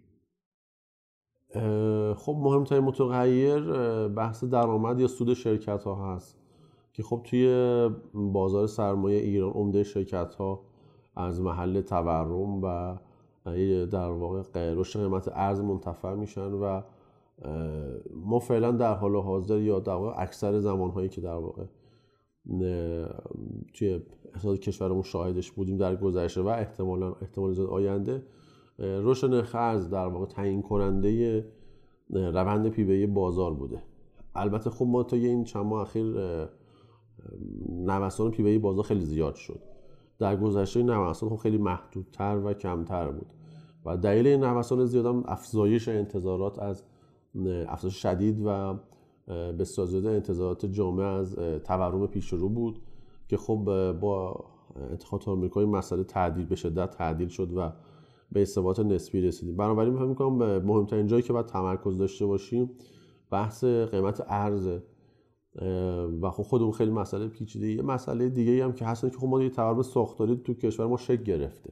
خب 2.14 2.36
مهمترین 2.38 2.84
متغیر 2.84 3.60
بحث 4.08 4.44
درآمد 4.44 5.00
یا 5.00 5.08
سود 5.08 5.34
شرکت 5.34 5.84
ها 5.84 6.14
هست. 6.14 6.37
که 6.98 7.04
خب 7.04 7.20
توی 7.24 7.90
بازار 8.14 8.66
سرمایه 8.66 9.18
ایران 9.18 9.52
عمده 9.52 9.82
شرکت 9.82 10.34
ها 10.34 10.60
از 11.16 11.40
محل 11.40 11.80
تورم 11.80 12.64
و 12.64 12.96
در 13.90 14.10
واقع 14.10 14.42
رشد 14.54 15.00
قیمت 15.00 15.28
ارز 15.32 15.60
منتفع 15.60 16.14
میشن 16.14 16.52
و 16.52 16.82
ما 18.14 18.38
فعلا 18.38 18.70
در 18.70 18.94
حال 18.94 19.16
حاضر 19.16 19.58
یا 19.58 19.80
در 19.80 19.92
واقع 19.92 20.22
اکثر 20.22 20.58
زمان 20.58 20.90
هایی 20.90 21.08
که 21.08 21.20
در 21.20 21.34
واقع 21.34 21.64
توی 23.74 24.00
اقتصاد 24.24 24.58
کشورمون 24.58 25.02
شاهدش 25.02 25.50
بودیم 25.50 25.76
در 25.76 25.96
گذشته 25.96 26.40
و 26.40 26.48
احتمالا 26.48 27.12
احتمال 27.12 27.52
زیاد 27.52 27.68
آینده 27.68 28.22
رشد 28.78 29.30
نرخ 29.30 29.54
ارز 29.54 29.90
در 29.90 30.06
واقع 30.06 30.26
تعیین 30.26 30.62
کننده 30.62 31.44
روند 32.10 32.68
پیبه 32.68 33.06
بازار 33.06 33.54
بوده. 33.54 33.82
البته 34.34 34.70
خب 34.70 34.86
ما 34.86 35.02
تا 35.02 35.16
این 35.16 35.44
چند 35.44 35.66
ماه 35.66 35.82
اخیر 35.82 36.14
نوسان 37.68 38.30
پی 38.30 38.58
بازار 38.58 38.84
خیلی 38.84 39.04
زیاد 39.04 39.34
شد. 39.34 39.60
در 40.18 40.36
گذشته 40.36 40.82
نوسان 40.82 41.28
خب 41.28 41.36
خیلی 41.36 41.58
محدودتر 41.58 42.40
و 42.44 42.52
کمتر 42.52 43.10
بود. 43.10 43.26
و 43.84 43.96
دلیل 43.96 44.26
این 44.26 44.44
نوسان 44.44 44.84
زیاد 44.84 45.06
هم 45.06 45.24
افزایش 45.26 45.88
انتظارات 45.88 46.58
از 46.58 46.82
افزایش 47.68 48.02
شدید 48.02 48.42
و 48.44 48.74
به 49.58 49.64
سازده 49.64 50.10
انتظارات 50.10 50.66
جامعه 50.66 51.06
از 51.06 51.36
تورم 51.64 52.06
پیش 52.06 52.32
رو 52.32 52.48
بود 52.48 52.80
که 53.28 53.36
خب 53.36 53.92
با 54.00 54.44
انتخابات 54.90 55.28
آمریکایی 55.28 55.66
مسئله 55.66 56.04
تعدیل 56.04 56.46
به 56.46 56.56
شدت 56.56 56.90
تعدیل 56.90 57.28
شد 57.28 57.52
و 57.56 57.72
به 58.32 58.44
ثبات 58.44 58.80
نسبی 58.80 59.20
رسیدیم. 59.20 59.56
بنابراین 59.56 59.92
می‌خوام 59.92 60.08
می‌کنم 60.08 60.58
مهمترین 60.58 61.06
جایی 61.06 61.22
که 61.22 61.32
باید 61.32 61.46
تمرکز 61.46 61.98
داشته 61.98 62.26
باشیم 62.26 62.70
بحث 63.30 63.64
قیمت 63.64 64.24
ارز 64.28 64.68
و 66.22 66.30
خب 66.30 66.42
خود 66.42 66.62
اون 66.62 66.72
خیلی 66.72 66.90
مسئله 66.90 67.28
پیچیده 67.28 67.72
یه 67.72 67.82
مسئله 67.82 68.28
دیگه 68.28 68.64
هم 68.64 68.72
که 68.72 68.84
هست 68.84 69.02
که 69.02 69.18
خب 69.18 69.26
ما 69.26 69.42
یه 69.42 69.50
تورم 69.50 69.82
ساختاری 69.82 70.36
تو 70.36 70.54
کشور 70.54 70.86
ما 70.86 70.96
شکل 70.96 71.22
گرفته. 71.22 71.70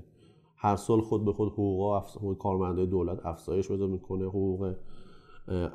هر 0.56 0.76
سال 0.76 1.00
خود 1.00 1.24
به 1.24 1.32
خود 1.32 1.52
حقوق 1.52 1.96
حقوق 1.96 2.38
کارمندای 2.38 2.86
دولت 2.86 3.26
افزایش 3.26 3.68
پیدا 3.68 3.86
می‌کنه 3.86 4.24
حقوق 4.24 4.74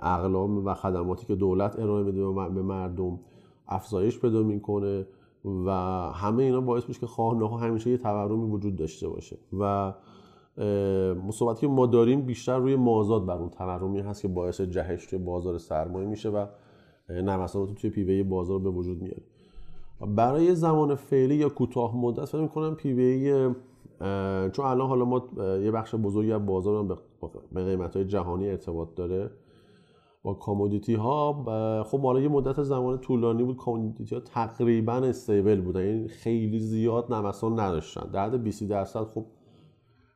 اقلام 0.01 0.65
و 0.65 0.73
خدماتی 0.73 1.25
که 1.25 1.35
دولت 1.35 1.79
ارائه 1.79 2.03
میده 2.03 2.31
به 2.31 2.61
مردم 2.61 3.19
افزایش 3.67 4.19
پیدا 4.19 4.43
می‌کنه 4.43 5.07
و 5.45 5.71
همه 6.11 6.43
اینا 6.43 6.61
باعث 6.61 6.87
میشه 6.87 6.99
که 6.99 7.07
خواه 7.07 7.61
همیشه 7.61 7.89
یه 7.89 7.97
تورمی 7.97 8.51
وجود 8.51 8.75
داشته 8.75 9.09
باشه. 9.09 9.37
و 9.59 9.93
مصابتی 11.27 11.61
که 11.61 11.67
ما 11.67 11.85
داریم 11.85 12.21
بیشتر 12.21 12.57
روی 12.57 12.75
مازاد 12.75 13.25
بر 13.25 13.37
اون 13.37 13.49
تورمی 13.49 13.99
هست 13.99 14.21
که 14.21 14.27
باعث 14.27 14.61
جهش 14.61 15.05
توی 15.05 15.19
بازار 15.19 15.57
سرمایه 15.57 16.07
میشه 16.07 16.29
و 16.29 16.45
نوسانات 17.11 17.73
توی 17.73 17.89
پیوه 17.89 18.23
بازار 18.23 18.59
به 18.59 18.69
وجود 18.69 19.01
میاره. 19.01 19.23
برای 20.15 20.55
زمان 20.55 20.95
فعلی 20.95 21.35
یا 21.35 21.49
کوتاه 21.49 21.97
مدت 21.97 22.25
فکر 22.25 22.41
می‌کنم 22.41 22.75
پیوه 22.75 23.53
چون 24.49 24.65
الان 24.65 24.87
حالا 24.87 25.05
ما 25.05 25.23
یه 25.37 25.71
بخش 25.71 25.95
بزرگی 25.95 26.31
از 26.31 26.45
بازار 26.45 26.97
به 27.51 27.63
قیمت 27.63 27.95
های 27.95 28.05
جهانی 28.05 28.49
ارتباط 28.49 28.95
داره 28.95 29.31
با 30.23 30.33
commodity 30.33 30.93
ها 30.93 31.83
خب 31.83 32.01
حالا 32.01 32.19
یه 32.19 32.27
مدت 32.27 32.63
زمان 32.63 32.97
طولانی 32.97 33.43
بود 33.43 33.57
commodity 33.57 34.15
ها 34.15 34.21
تقریبا 34.21 34.93
stable 34.93 35.61
بودن 35.61 35.85
یعنی 35.85 36.07
خیلی 36.07 36.59
زیاد 36.59 37.13
نوسان 37.13 37.59
نداشتن. 37.59 38.11
در 38.11 38.25
حد 38.25 38.43
20 38.43 38.63
درصد 38.63 39.03
خب 39.03 39.25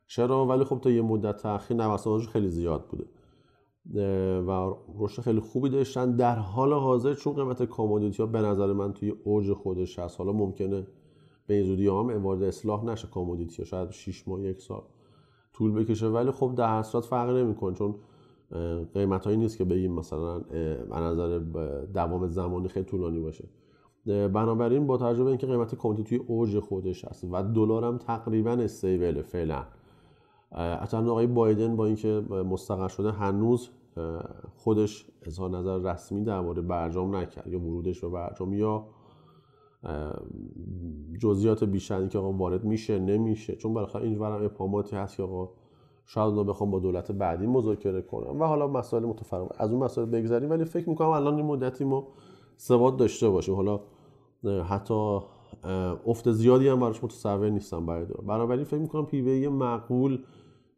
چرا؟ 0.07 0.45
ولی 0.45 0.63
خب 0.63 0.79
تا 0.79 0.89
این 0.89 1.01
مدت 1.01 1.37
اخیر 1.37 1.77
نوسانش 1.77 2.27
خیلی 2.27 2.49
زیاد 2.49 2.87
بوده. 2.87 3.05
و 4.47 4.73
رشد 4.99 5.21
خیلی 5.21 5.39
خوبی 5.39 5.69
داشتن. 5.69 6.15
در 6.15 6.35
حال 6.35 6.73
حاضر 6.73 7.13
چون 7.13 7.33
قیمت 7.33 7.63
commodity 7.63 8.23
ها 8.23 8.27
به 8.27 8.41
نظر 8.41 8.73
من 8.73 8.93
توی 8.93 9.13
اوج 9.23 9.53
خودش 9.53 9.99
هست 9.99 10.19
حالا 10.19 10.31
ممکنه 10.31 10.87
به 11.47 11.63
زودی 11.63 11.87
هم 11.87 12.23
وارد 12.23 12.43
اصلاح 12.43 12.85
نشه 12.85 13.07
کامودیتی 13.07 13.57
ها. 13.57 13.63
شاید 13.63 13.91
6 13.91 14.27
ماه 14.27 14.41
یک 14.41 14.61
سال 14.61 14.81
طول 15.53 15.71
بکشه. 15.71 16.07
ولی 16.07 16.31
خب 16.31 16.53
در 16.57 16.83
صورت 16.83 17.05
فرق 17.05 17.29
نمی‌کنه 17.29 17.75
چون 17.75 17.95
قیمت 18.93 19.25
هایی 19.25 19.37
نیست 19.37 19.57
که 19.57 19.65
بگیم 19.65 19.91
مثلا 19.91 20.39
به 20.89 20.95
نظر 20.95 21.39
دوام 21.93 22.27
زمانی 22.27 22.67
خیلی 22.67 22.85
طولانی 22.85 23.19
باشه. 23.19 23.49
بنابراین 24.05 24.87
با 24.87 24.97
توجه 24.97 25.23
به 25.23 25.29
اینکه 25.29 25.47
قیمت 25.47 25.75
کامودیتی 25.75 26.17
توی 26.17 26.27
اوج 26.27 26.59
خودش 26.59 27.05
هست 27.05 27.23
و 27.31 27.43
دلار 27.43 27.83
هم 27.83 27.97
تقریبا 27.97 28.51
استیبله 28.51 29.21
فعلا. 29.21 29.63
اصلا 30.55 31.11
آقای 31.11 31.27
بایدن 31.27 31.75
با 31.75 31.85
اینکه 31.85 32.07
مستقر 32.29 32.87
شده 32.87 33.11
هنوز 33.11 33.69
خودش 34.55 35.05
اظهار 35.21 35.49
نظر 35.49 35.77
رسمی 35.77 36.23
درباره 36.23 36.61
برجام 36.61 37.15
نکرد 37.15 37.47
یا 37.47 37.59
ورودش 37.59 38.01
به 38.01 38.09
برجام 38.09 38.53
یا 38.53 38.85
جزئیات 41.19 41.63
بیشتری 41.63 42.07
که 42.07 42.17
آقا 42.17 42.31
وارد 42.31 42.63
میشه 42.63 42.99
نمیشه. 42.99 43.55
چون 43.55 43.73
بالاخره 43.73 44.03
اینجور 44.03 44.31
هم 44.31 44.45
اپاماتی 44.45 44.95
هست 44.95 45.17
که 45.17 45.23
آقا 45.23 45.49
شاید 46.05 46.29
اونا 46.29 46.43
بخوام 46.43 46.71
با 46.71 46.79
دولت 46.79 47.11
بعدی 47.11 47.47
مذاکره 47.47 48.01
کنم 48.01 48.41
و 48.41 48.43
حالا 48.43 48.67
مسائل 48.67 49.03
متفرق 49.03 49.51
از 49.57 49.71
اون 49.71 49.83
مسائل 49.83 50.09
بگذریم 50.09 50.49
ولی 50.49 50.65
فکر 50.65 50.89
می‌کنم 50.89 51.09
الان 51.09 51.35
این 51.35 51.45
مدتی 51.45 51.83
ما 51.83 52.07
ثبات 52.57 52.97
داشته 52.97 53.29
باشیم. 53.29 53.55
حالا 53.55 53.79
حتی 54.63 55.19
افت 56.05 56.31
زیادی 56.31 56.67
هم 56.67 56.79
براش 56.79 57.03
متصور 57.03 57.49
نیستم 57.49 57.85
برای 57.85 58.05
دور 58.05 58.21
بنابراین 58.21 58.63
فکر 58.63 58.79
می‌کنم 58.79 59.05
پیوه 59.05 59.49
معقول 59.49 60.19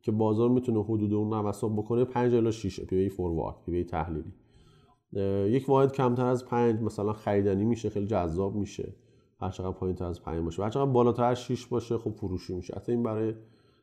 که 0.01 0.12
بازار 0.12 0.50
می‌تونه 0.50 0.84
حدود 0.84 1.13
اون 1.13 1.34
نوسان 1.34 1.75
بکنه 1.75 2.06
5 2.06 2.34
الی 2.36 2.51
6 2.51 2.82
پیوی 2.82 3.10
فوروارد 3.10 3.56
پیوی 3.66 3.84
تحلیلی. 3.84 4.34
یک 5.56 5.70
واحد 5.70 5.92
کمتر 5.92 6.25
از 6.25 6.46
5 6.46 6.82
مثلا 6.82 7.13
خریدنی 7.13 7.66
میشه 7.66 7.89
خیلی 7.89 8.06
جذاب 8.06 8.56
میشه. 8.56 8.94
هر 9.42 9.50
چقدر 9.50 9.72
پایینتر 9.72 10.06
از 10.06 10.22
5 10.22 10.44
باشه. 10.44 10.63
هر 10.63 10.70
چقدر 10.70 10.92
بالاتر 10.92 11.24
از 11.24 11.42
6 11.42 11.68
باشه 11.68 11.98
خب 11.98 12.12
فروشی 12.12 12.56
میشه. 12.56 12.74
حتی 12.75 12.92
این 12.92 13.04
برای 13.04 13.34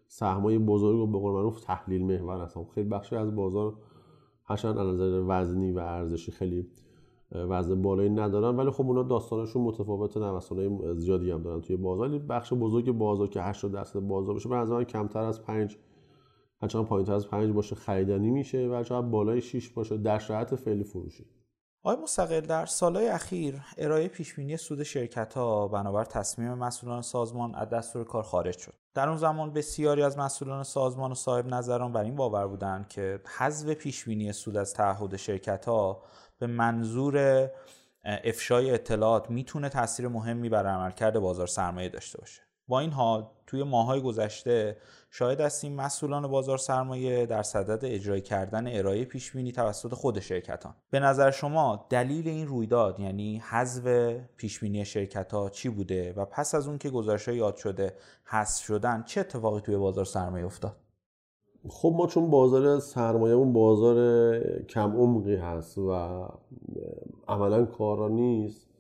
سهمای 0.09 0.59
بزرگ 0.59 0.99
و 0.99 1.07
به 1.07 1.19
قول 1.19 1.33
معروف 1.33 1.61
تحلیل 1.61 2.05
محور 2.05 2.41
هست 2.41 2.55
خب 2.55 2.69
خیلی 2.75 2.89
بخشی 2.89 3.17
از 3.17 3.35
بازار 3.35 3.75
هرچند 4.45 4.79
از 4.79 4.95
نظر 4.95 5.25
وزنی 5.29 5.73
و 5.73 5.79
ارزشی 5.79 6.33
خیلی 6.33 6.67
وزن 7.33 7.83
بالایی 7.83 8.11
ندارن 8.11 8.57
ولی 8.57 8.71
خب 8.71 8.87
اونا 8.87 9.03
داستانشون 9.03 9.63
متفاوت 9.63 10.17
نوسانای 10.17 10.95
زیادی 10.95 11.31
هم 11.31 11.43
دارن 11.43 11.61
توی 11.61 11.77
بازار. 11.77 12.19
بخش 12.19 12.53
بزرگ 12.53 12.93
بازار 12.93 13.29
که 13.29 13.43
80 13.43 13.73
درصد 13.73 14.01
بازار 14.01 14.35
باشه 14.35 14.49
به 14.49 14.57
نظر 14.57 14.85
کمتر 14.85 15.23
از 15.23 15.43
5 15.43 15.79
هرچند 16.63 16.87
پایین 16.87 17.11
از 17.11 17.29
5 17.29 17.53
باشه 17.53 17.75
خریدنی 17.75 18.31
میشه 18.31 18.69
و 18.69 18.75
هرچند 18.75 19.11
بالای 19.11 19.41
6 19.41 19.69
باشه 19.69 19.97
در 19.97 20.19
شرایط 20.19 20.55
فعلی 20.55 20.85
فروشی. 20.85 21.27
آقای 21.83 22.03
مستقل 22.03 22.41
در 22.41 22.67
سالهای 22.67 23.09
اخیر 23.09 23.61
ارائه 23.79 24.09
پیشبینی 24.09 24.57
سود 24.57 24.83
شرکت 24.83 25.35
ها 25.35 25.69
بنابر 25.69 26.05
تصمیم 26.05 26.55
مسئولان 26.55 27.03
سازمان 27.03 27.55
از 27.55 27.69
دستور 27.69 28.05
کار 28.05 28.23
خارج 28.23 28.59
شد. 28.59 28.75
در 28.95 29.09
اون 29.09 29.17
زمان 29.17 29.53
بسیاری 29.53 30.03
از 30.03 30.19
مسئولان 30.19 30.63
سازمان 30.63 31.13
و 31.13 31.15
صاحب 31.15 31.47
نظران 31.47 31.93
بر 31.93 32.03
این 32.05 32.17
باور 32.17 32.47
بودند 32.47 32.89
که 32.89 33.21
حذف 33.39 33.69
پیشبینی 33.69 34.33
سود 34.33 34.57
از 34.57 34.75
تعهد 34.75 35.17
شرکت 35.17 35.65
ها 35.65 36.03
به 36.39 36.47
منظور 36.47 37.49
افشای 38.05 38.71
اطلاعات 38.71 39.31
می‌تونه 39.31 39.69
تاثیر 39.69 40.09
مهمی 40.09 40.49
بر 40.49 40.67
عملکرد 40.67 41.19
بازار 41.19 41.47
سرمایه 41.47 41.89
داشته 41.89 42.19
باشه. 42.19 42.43
با 42.69 42.81
این 42.81 42.91
حال 42.91 43.27
توی 43.47 43.63
ماهای 43.63 44.01
گذشته 44.01 44.77
شاهد 45.11 45.41
هستیم 45.41 45.75
مسئولان 45.75 46.27
بازار 46.27 46.59
سرمایه 46.59 47.27
در 47.27 47.43
صدد 47.43 47.85
اجرای 47.85 48.21
کردن 48.21 48.77
ارائه 48.79 49.05
پیشبینی 49.05 49.53
توسط 49.53 49.95
خود 49.95 50.21
شرکتان. 50.21 50.75
به 50.91 51.01
نظر 51.01 51.31
شما 51.31 51.87
دلیل 51.91 52.29
این 52.29 52.47
رویداد 52.47 53.01
یعنی 53.01 53.39
حذف 53.39 54.17
پیشبینی 54.37 54.85
شرکت 54.85 55.33
ها 55.33 55.51
چی 55.51 55.69
بوده 55.69 56.13
و 56.13 56.25
پس 56.25 56.55
از 56.55 56.69
اون 56.69 56.79
که 56.79 56.91
گزارش 56.91 57.29
یاد 57.29 57.57
شده 57.57 57.95
حذف 58.25 58.65
شدن 58.65 59.03
چه 59.03 59.21
اتفاقی 59.21 59.61
توی 59.61 59.77
بازار 59.77 60.05
سرمایه 60.05 60.47
افتاد؟ 60.47 60.77
خب 61.69 61.95
ما 61.97 62.07
چون 62.07 62.31
بازار 62.31 62.81
سرمایه 62.81 63.35
اون 63.35 63.53
بازار 63.53 64.39
کم 64.63 64.97
عمقی 64.97 65.37
هست 65.37 65.79
و 65.79 65.93
عملا 67.29 67.65
کارا 67.65 68.09
نیست 68.09 68.74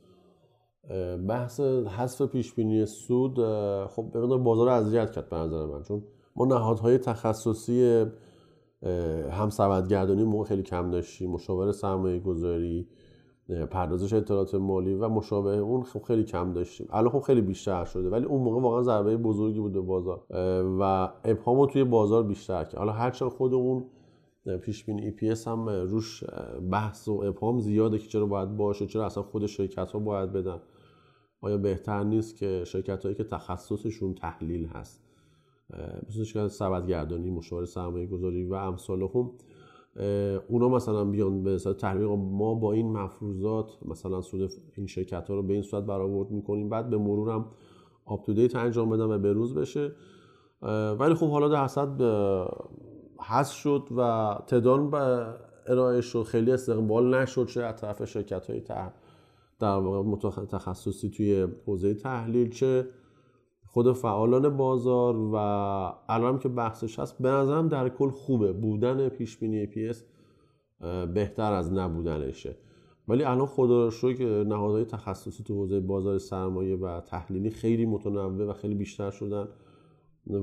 بحث 1.29 1.61
حذف 1.61 2.23
پیش 2.23 2.55
بینی 2.55 2.87
سود 2.87 3.35
خب 3.87 4.11
به 4.13 4.27
بازار 4.27 4.69
اذیت 4.69 5.11
کرد 5.11 5.29
به 5.29 5.37
نظر 5.37 5.67
من. 5.67 5.83
چون 5.83 6.03
ما 6.37 6.45
نهادهای 6.45 6.99
تخصصی 6.99 8.07
هم 9.31 9.51
سبدگردانی 9.51 10.25
موقع 10.25 10.45
خیلی 10.45 10.63
کم 10.63 10.91
داشتیم 10.91 11.31
مشاور 11.31 11.73
سرمایه 11.73 12.19
گذاری 12.19 12.89
پردازش 13.71 14.13
اطلاعات 14.13 14.55
مالی 14.55 14.95
و 14.95 15.09
مشابه 15.09 15.57
اون 15.57 15.83
خب 15.83 16.03
خیلی 16.03 16.25
کم 16.25 16.53
داشتیم. 16.53 16.89
الان 16.91 17.11
خب 17.11 17.21
خیلی 17.21 17.41
بیشتر 17.41 17.85
شده 17.85 18.11
ولی 18.11 18.25
اون 18.25 18.43
موقع 18.43 18.61
واقعا 18.61 18.83
ضربه 18.83 19.17
بزرگی 19.17 19.61
بود 19.61 19.73
به 19.73 19.81
بازار. 19.81 20.21
و 20.81 21.13
ابهام 21.25 21.67
توی 21.67 21.85
بازار 21.85 22.23
بیشتر 22.23 22.65
کرد. 22.65 22.79
حالا 22.79 22.93
هرچند 22.93 23.29
خود 23.29 23.55
اون 23.55 23.85
پیش 24.63 24.85
بینی 24.85 25.13
EPS 25.13 25.47
هم 25.47 25.69
روش 25.69 26.25
بحث 26.71 27.09
و 27.09 27.13
ابهام 27.13 27.59
زیاده 27.61 27.99
که 27.99 28.09
چرا 28.09 28.27
باید 28.27 28.57
باشه 28.57 28.87
چرا 28.87 29.07
اصلا 29.07 29.23
خود 29.23 29.47
شرکت 29.47 29.93
ها 29.93 29.99
باید 29.99 30.33
بدن. 30.33 30.61
آیا 31.45 31.57
بهتر 31.57 32.05
نیست 32.05 32.37
که 32.37 32.65
شرکت 32.67 33.03
هایی 33.03 33.15
که 33.15 33.25
تخصصشون 33.25 34.15
تحلیل 34.15 34.67
هست 34.67 35.03
مثل 36.09 36.25
شرکت 36.25 36.49
سبدگردانی 36.49 37.31
مشاور 37.31 37.65
سرمایه 37.65 38.07
گذاری 38.07 38.45
و 38.45 38.55
امثال 38.55 39.03
هم 39.03 39.31
اونا 40.49 40.69
مثلا 40.69 41.05
بیان 41.05 41.43
به 41.43 41.59
تحقیق 41.59 42.09
ما 42.11 42.55
با 42.55 42.73
این 42.73 42.93
مفروضات 42.93 43.79
مثلا 43.85 44.21
سود 44.21 44.51
این 44.77 44.87
شرکت 44.87 45.29
ها 45.29 45.35
رو 45.35 45.43
به 45.43 45.53
این 45.53 45.63
صورت 45.63 45.85
برآورد 45.85 46.31
می‌کنیم 46.31 46.69
بعد 46.69 46.91
به 46.91 46.99
مرورم 46.99 47.47
آپ 48.07 48.31
دیت 48.31 48.57
انجام 48.57 48.91
بدن 48.91 49.05
و 49.05 49.19
بروز 49.19 49.55
بشه. 49.55 49.93
ولی 50.99 51.15
خب 51.15 51.31
حالا 51.31 51.49
در 51.49 51.65
حسد 51.65 52.03
حذف 53.19 53.55
شد 53.55 53.89
و 53.97 54.35
تدان 54.47 54.91
به 54.91 55.27
ارائه 55.67 56.01
شد 56.01 56.23
خیلی 56.23 56.53
استقبال 56.53 57.15
نشد 57.15 57.47
چه 57.47 57.63
از 57.63 57.81
طرف 57.81 58.05
شرکت 58.05 58.51
های 58.51 58.61
در 59.59 59.79
واقع 59.79 60.45
تخصصی 60.45 61.11
توی 61.11 61.47
حوزه 61.67 61.95
تحلیل 61.95 62.51
چه 62.51 62.89
خود 63.67 63.93
فعالان 63.93 64.57
بازار 64.57 65.17
و 65.17 65.35
الان 66.09 66.39
که 66.39 66.49
بحثش 66.49 66.99
هست 66.99 67.23
به 67.23 67.29
نظرم 67.29 67.69
در 67.69 67.89
کل 67.89 68.11
خوبه. 68.11 68.53
بودن 68.53 69.09
پیش 69.09 69.37
بینی 69.37 69.67
PS 69.67 69.97
بهتر 71.15 71.53
از 71.53 71.73
نبودنشه. 71.73 72.57
ولی 73.09 73.25
الان 73.25 73.47
خدا 73.47 73.89
رو 74.03 74.13
که 74.13 74.25
نهادهای 74.25 74.85
تخصصی 74.85 75.43
تو 75.45 75.55
حوزه 75.55 75.81
بازار 75.81 76.19
سرمایه 76.19 76.77
و 76.77 77.01
تحلیلی 77.01 77.51
خیلی 77.51 77.87
متنوع 77.87 78.47
و 78.47 78.53
خیلی 78.53 78.75
بیشتر 78.75 79.11
شدن 79.11 79.49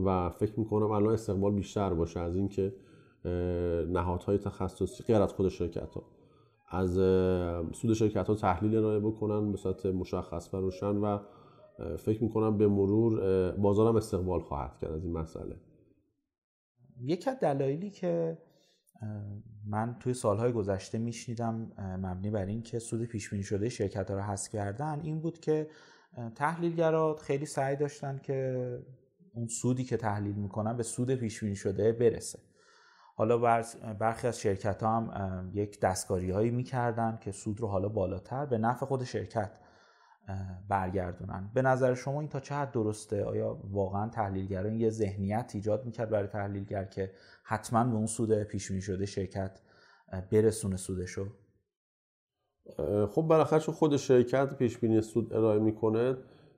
و 0.06 0.30
فکر 0.30 0.60
می‌کنم 0.60 0.92
الان 0.92 1.14
استقبال 1.14 1.52
بیشتر 1.52 1.94
باشه 1.94 2.20
از 2.20 2.36
اینکه 2.36 2.74
نهادهای 3.90 4.38
تخصصی 4.38 5.04
غیر 5.04 5.22
از 5.22 5.34
خود 5.34 5.50
شرکت 5.50 5.96
ها 5.96 6.04
از 6.72 6.94
سود 7.76 7.94
شرکت 7.94 8.28
ها 8.28 8.36
تحلیل 8.36 8.76
ارائه 8.76 9.00
بکنن 9.00 9.52
به 9.52 9.58
صورت 9.58 9.86
مشخص 9.86 10.54
و 10.54 10.58
روشن 10.58 10.96
و 10.98 11.20
فکر 11.98 12.24
می‌کنم 12.24 12.58
به 12.58 12.68
مرور 12.68 13.52
بازارم 13.52 13.96
استقبال 13.96 14.42
خواهد 14.42 14.78
کرد 14.82 14.92
از 14.92 15.04
این 15.04 15.14
مسئله. 15.14 15.56
یکی 17.02 17.30
از 17.30 17.40
دلایلی 17.40 17.90
که 17.90 18.38
من 19.68 19.96
توی 20.00 20.14
سالهای 20.14 20.52
گذشته 20.52 20.98
میشنیدم 20.98 21.72
مبنی 21.78 22.30
بر 22.30 22.46
این 22.46 22.62
که 22.62 22.80
سود 22.80 23.06
پیش 23.06 23.30
بینی 23.30 23.44
شده 23.44 23.70
شرکت 23.70 24.10
ها 24.10 24.18
رو 24.18 24.22
حذف 24.22 24.50
کردن 24.50 25.00
این 25.00 25.22
بود 25.22 25.40
که 25.40 25.68
تحلیلگرا 26.36 27.16
خیلی 27.16 27.46
سعی 27.46 27.76
داشتن 27.76 28.20
که 28.24 28.80
اون 29.34 29.48
سودی 29.48 29.84
که 29.84 29.98
تحلیل 29.98 30.36
می‌کنن 30.36 30.78
به 30.78 30.84
سود 30.84 31.16
پیش 31.16 31.44
بینی 31.44 31.56
شده 31.56 31.92
برسه. 31.92 32.40
حالا 33.22 33.38
برخی 34.00 34.28
از 34.28 34.40
شرکت 34.40 34.84
ها 34.84 35.00
هم 35.00 35.52
یک 35.54 35.80
دستکاری 35.80 36.32
هایی 36.32 36.52
می‌کردن 36.52 37.18
که 37.22 37.32
سود 37.32 37.62
رو 37.62 37.68
حالا 37.68 37.90
بالاتر 37.90 38.46
به 38.46 38.58
نفع 38.58 38.86
خود 38.86 39.04
شرکت 39.04 39.52
برگردونن. 40.70 41.52
به 41.54 41.62
نظر 41.62 41.94
شما 41.94 42.20
این 42.20 42.30
تا 42.30 42.40
چه 42.40 42.56
حد 42.56 42.72
درسته؟ 42.72 43.26
آیا 43.26 43.60
واقعا 43.72 44.10
تحلیلگران 44.10 44.76
یه 44.76 44.90
ذهنیت 44.90 45.52
ایجاد 45.56 45.86
می‌کرد 45.86 46.10
برای 46.10 46.28
تحلیلگر 46.28 46.86
که 46.86 47.12
حتما 47.44 47.84
به 47.84 47.96
اون 47.96 48.06
سود 48.06 48.44
پیش 48.44 48.72
شده 48.72 49.06
شرکت 49.06 49.62
برسونه 50.32 50.78
سودشو؟ 50.78 51.26
خب 53.12 53.22
بالاخره 53.22 53.60
چون 53.60 53.76
خود 53.76 53.98
شرکت 53.98 54.54
پیش 54.54 54.78
بینی 54.78 55.02
سود 55.02 55.34
ارائه 55.34 55.60
می‌کنه 55.60 56.18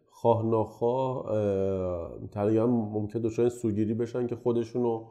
خواه 0.09 0.45
ناخواه 0.45 1.25
تقریبا 2.27 2.67
ممکن 2.67 3.19
دچار 3.19 3.49
سوگیری 3.49 3.93
بشن 3.93 4.27
که 4.27 4.35
خودشونو 4.35 5.05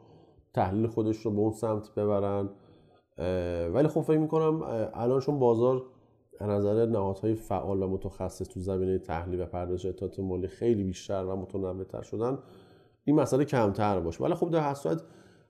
تحلیل 0.53 0.87
خودش 0.87 1.17
رو 1.17 1.31
به 1.31 1.39
اون 1.39 1.51
سمت 1.51 1.95
ببرن. 1.95 2.49
ولی 3.73 3.87
خب 3.87 4.01
فکر 4.01 4.17
می‌کنم 4.17 4.63
الان 4.93 5.19
چون 5.19 5.39
بازار 5.39 5.83
از 6.39 6.49
نظر 6.49 6.85
نهادهای 6.85 7.35
فعال 7.35 7.83
و 7.83 7.87
متخصص 7.87 8.47
تو 8.47 8.59
زمینه 8.59 8.97
تحلیل 8.97 9.41
و 9.41 9.45
پردازش 9.45 9.85
اطلاعات 9.85 10.19
مالی 10.19 10.47
خیلی 10.47 10.83
بیشتر 10.83 11.25
و 11.25 11.35
متنوعتر 11.35 12.01
شدن 12.01 12.37
این 13.05 13.15
مسئله 13.15 13.45
کمتر 13.45 13.99
باشه. 13.99 14.23
ولی 14.23 14.33
خب 14.33 14.49
در 14.49 14.59
هر 14.59 14.97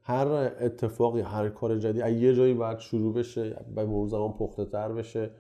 هر 0.02 0.28
اتفاقی 0.60 1.22
هر 1.22 1.50
کار 1.50 1.78
جدید 1.78 2.06
یه 2.06 2.36
جایی 2.36 2.54
باید 2.54 2.80
شروع 2.80 3.14
بشه 3.14 3.66
به 3.76 3.86
مرور 3.86 4.08
زمان 4.08 4.34
پخته 4.34 4.66
تر 4.66 4.92
بشه 4.92 5.32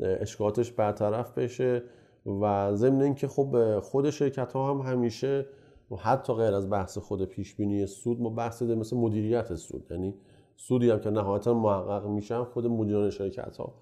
اشکالاتش 0.00 0.72
برطرف 0.72 1.38
بشه 1.38 1.82
و 2.26 2.74
ضمن 2.74 3.02
اینکه 3.02 3.28
خب 3.28 3.80
خود 3.80 4.10
شرکت 4.10 4.52
ها 4.52 4.74
هم 4.74 4.92
همیشه 4.92 5.46
و 5.90 5.96
حتی 5.96 6.34
غیر 6.34 6.54
از 6.54 6.70
بحث 6.70 6.98
خود 6.98 7.24
پیش 7.24 7.54
بینی 7.54 7.86
سود 7.86 8.20
ما 8.20 8.30
بحث 8.30 8.62
ده 8.62 8.74
مثل 8.74 8.96
مدیریت 8.96 9.54
سود. 9.54 9.86
یعنی 9.90 10.14
سودی 10.56 10.90
هم 10.90 10.98
که 10.98 11.10
نهایتا 11.10 11.54
محقق 11.54 12.06
میشن 12.06 12.44
خود 12.44 12.66
مدیران 12.66 13.10
شرکت 13.10 13.56
ها 13.56 13.74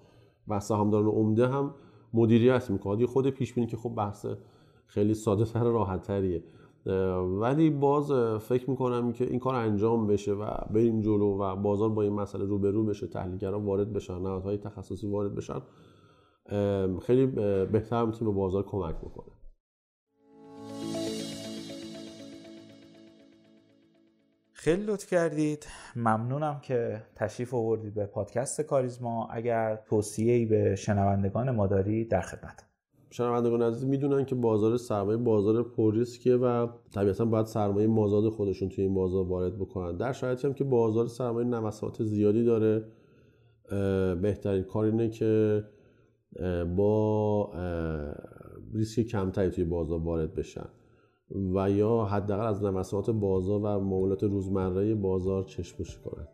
بحث 0.47 0.71
همداران 0.71 1.07
عمده 1.07 1.47
هم 1.47 1.73
مدیریت 2.13 2.69
می‌کنه 2.69 3.05
خود 3.05 3.29
پیش 3.29 3.53
بینی 3.53 3.67
که 3.67 3.77
خب 3.77 3.89
بحث 3.89 4.25
خیلی 4.85 5.13
ساده 5.13 5.45
تر 5.45 5.63
راحت 5.63 6.01
تریه. 6.01 6.43
ولی 7.39 7.69
باز 7.69 8.11
فکر 8.41 8.69
می‌کنم 8.69 9.11
که 9.11 9.25
این 9.25 9.39
کار 9.39 9.55
انجام 9.55 10.07
بشه 10.07 10.33
و 10.33 10.45
بریم 10.71 11.01
جلو 11.01 11.37
و 11.37 11.55
بازار 11.55 11.89
با 11.89 12.01
این 12.01 12.13
مسئله 12.13 12.45
روبرو 12.45 12.85
بشه 12.85 13.07
تحلیلگران 13.07 13.65
وارد 13.65 13.93
بشن 13.93 14.19
نهادهای 14.19 14.57
تخصصی 14.57 15.07
وارد 15.07 15.35
بشن 15.35 15.61
خیلی 17.01 17.25
بهتر 17.65 18.05
می‌تونه 18.05 18.31
بازار 18.31 18.63
کمک 18.63 18.95
بکنه. 18.95 19.33
خیلی 24.65 24.85
لطف 24.85 25.09
کردید. 25.09 25.67
ممنونم 25.95 26.59
که 26.63 27.01
تشریف 27.15 27.53
آوردید 27.53 27.93
به 27.93 28.05
پادکست 28.05 28.61
کاریزما. 28.61 29.27
اگر 29.31 29.79
توصیه‌ای 29.85 30.45
به 30.45 30.75
شنوندگان 30.75 31.51
ما 31.51 31.67
دارید 31.67 32.11
در 32.11 32.21
خدمت. 32.21 32.65
شنوندگان 33.09 33.61
عزیز 33.61 33.85
می‌دونن 33.85 34.25
که 34.25 34.35
بازار 34.35 34.77
سرمایه 34.77 35.17
بازار 35.17 35.63
پرریسکیه 35.63 36.35
و 36.35 36.67
طبیعتا 36.93 37.25
باید 37.25 37.45
سرمایه 37.45 37.87
مازاد 37.87 38.29
خودشون 38.29 38.69
توی 38.69 38.83
این 38.83 38.93
بازار 38.93 39.27
وارد 39.27 39.55
بکنن. 39.55 39.97
در 39.97 40.13
شرایطی 40.13 40.47
هم 40.47 40.53
که 40.53 40.63
بازار 40.63 41.07
سرمایه 41.07 41.47
نوسانات 41.47 42.03
زیادی 42.03 42.43
داره 42.43 42.85
بهترین 44.21 44.63
کار 44.63 44.85
اینه 44.85 45.09
که 45.09 45.63
با 46.75 47.51
ریسک 48.73 49.01
کمتری 49.01 49.49
توی 49.49 49.63
بازار 49.63 49.99
وارد 49.99 50.33
بشن. 50.35 50.67
و 51.31 51.71
یا 51.71 52.05
حداقل 52.05 52.45
از 52.45 52.63
نوسانات 52.63 53.09
بازار 53.09 53.59
و 53.59 53.79
معاملات 53.79 54.23
روزمره 54.23 54.95
بازار 54.95 55.43
چشمش 55.43 55.97
کنند 55.97 56.27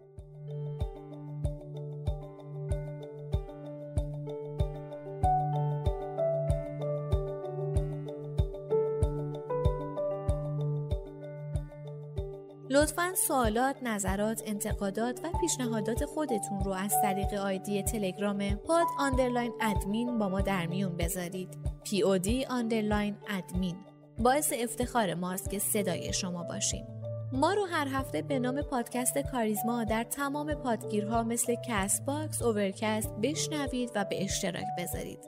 لطفا 12.69 13.13
سوالات، 13.27 13.75
نظرات، 13.83 14.43
انتقادات 14.45 15.19
و 15.23 15.29
پیشنهادات 15.41 16.05
خودتون 16.05 16.59
رو 16.65 16.71
از 16.71 16.93
طریق 17.01 17.33
ID 17.33 17.83
تلگرام 17.83 18.55
pod 18.55 18.85
underline 18.99 19.51
admin 19.61 20.19
با 20.19 20.29
ما 20.29 20.41
در 20.41 20.67
میون 20.67 20.97
بذارید. 20.97 21.57
P 21.83 22.03
underline 22.49 23.15
admin 23.29 23.75
باعث 24.23 24.53
افتخار 24.59 25.13
ماست 25.13 25.49
که 25.49 25.59
صدای 25.59 26.13
شما 26.13 26.43
باشیم. 26.43 26.87
ما 27.31 27.53
رو 27.53 27.65
هر 27.65 27.87
هفته 27.87 28.21
به 28.21 28.39
نام 28.39 28.61
پادکست 28.61 29.17
کاریزما 29.17 29.83
در 29.83 30.03
تمام 30.03 30.53
پادگیرها 30.53 31.23
مثل 31.23 31.55
Castbox، 31.67 32.41
Overcast 32.41 33.11
بشنوید 33.23 33.91
و 33.95 34.05
به 34.05 34.23
اشتراک 34.23 34.65
بذارید. 34.77 35.19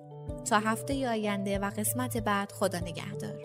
تا 0.49 0.59
هفته 0.59 1.09
آینده 1.09 1.59
و 1.59 1.69
قسمت 1.77 2.17
بعد 2.17 2.51
خدا 2.51 2.79
نگهدار. 2.79 3.42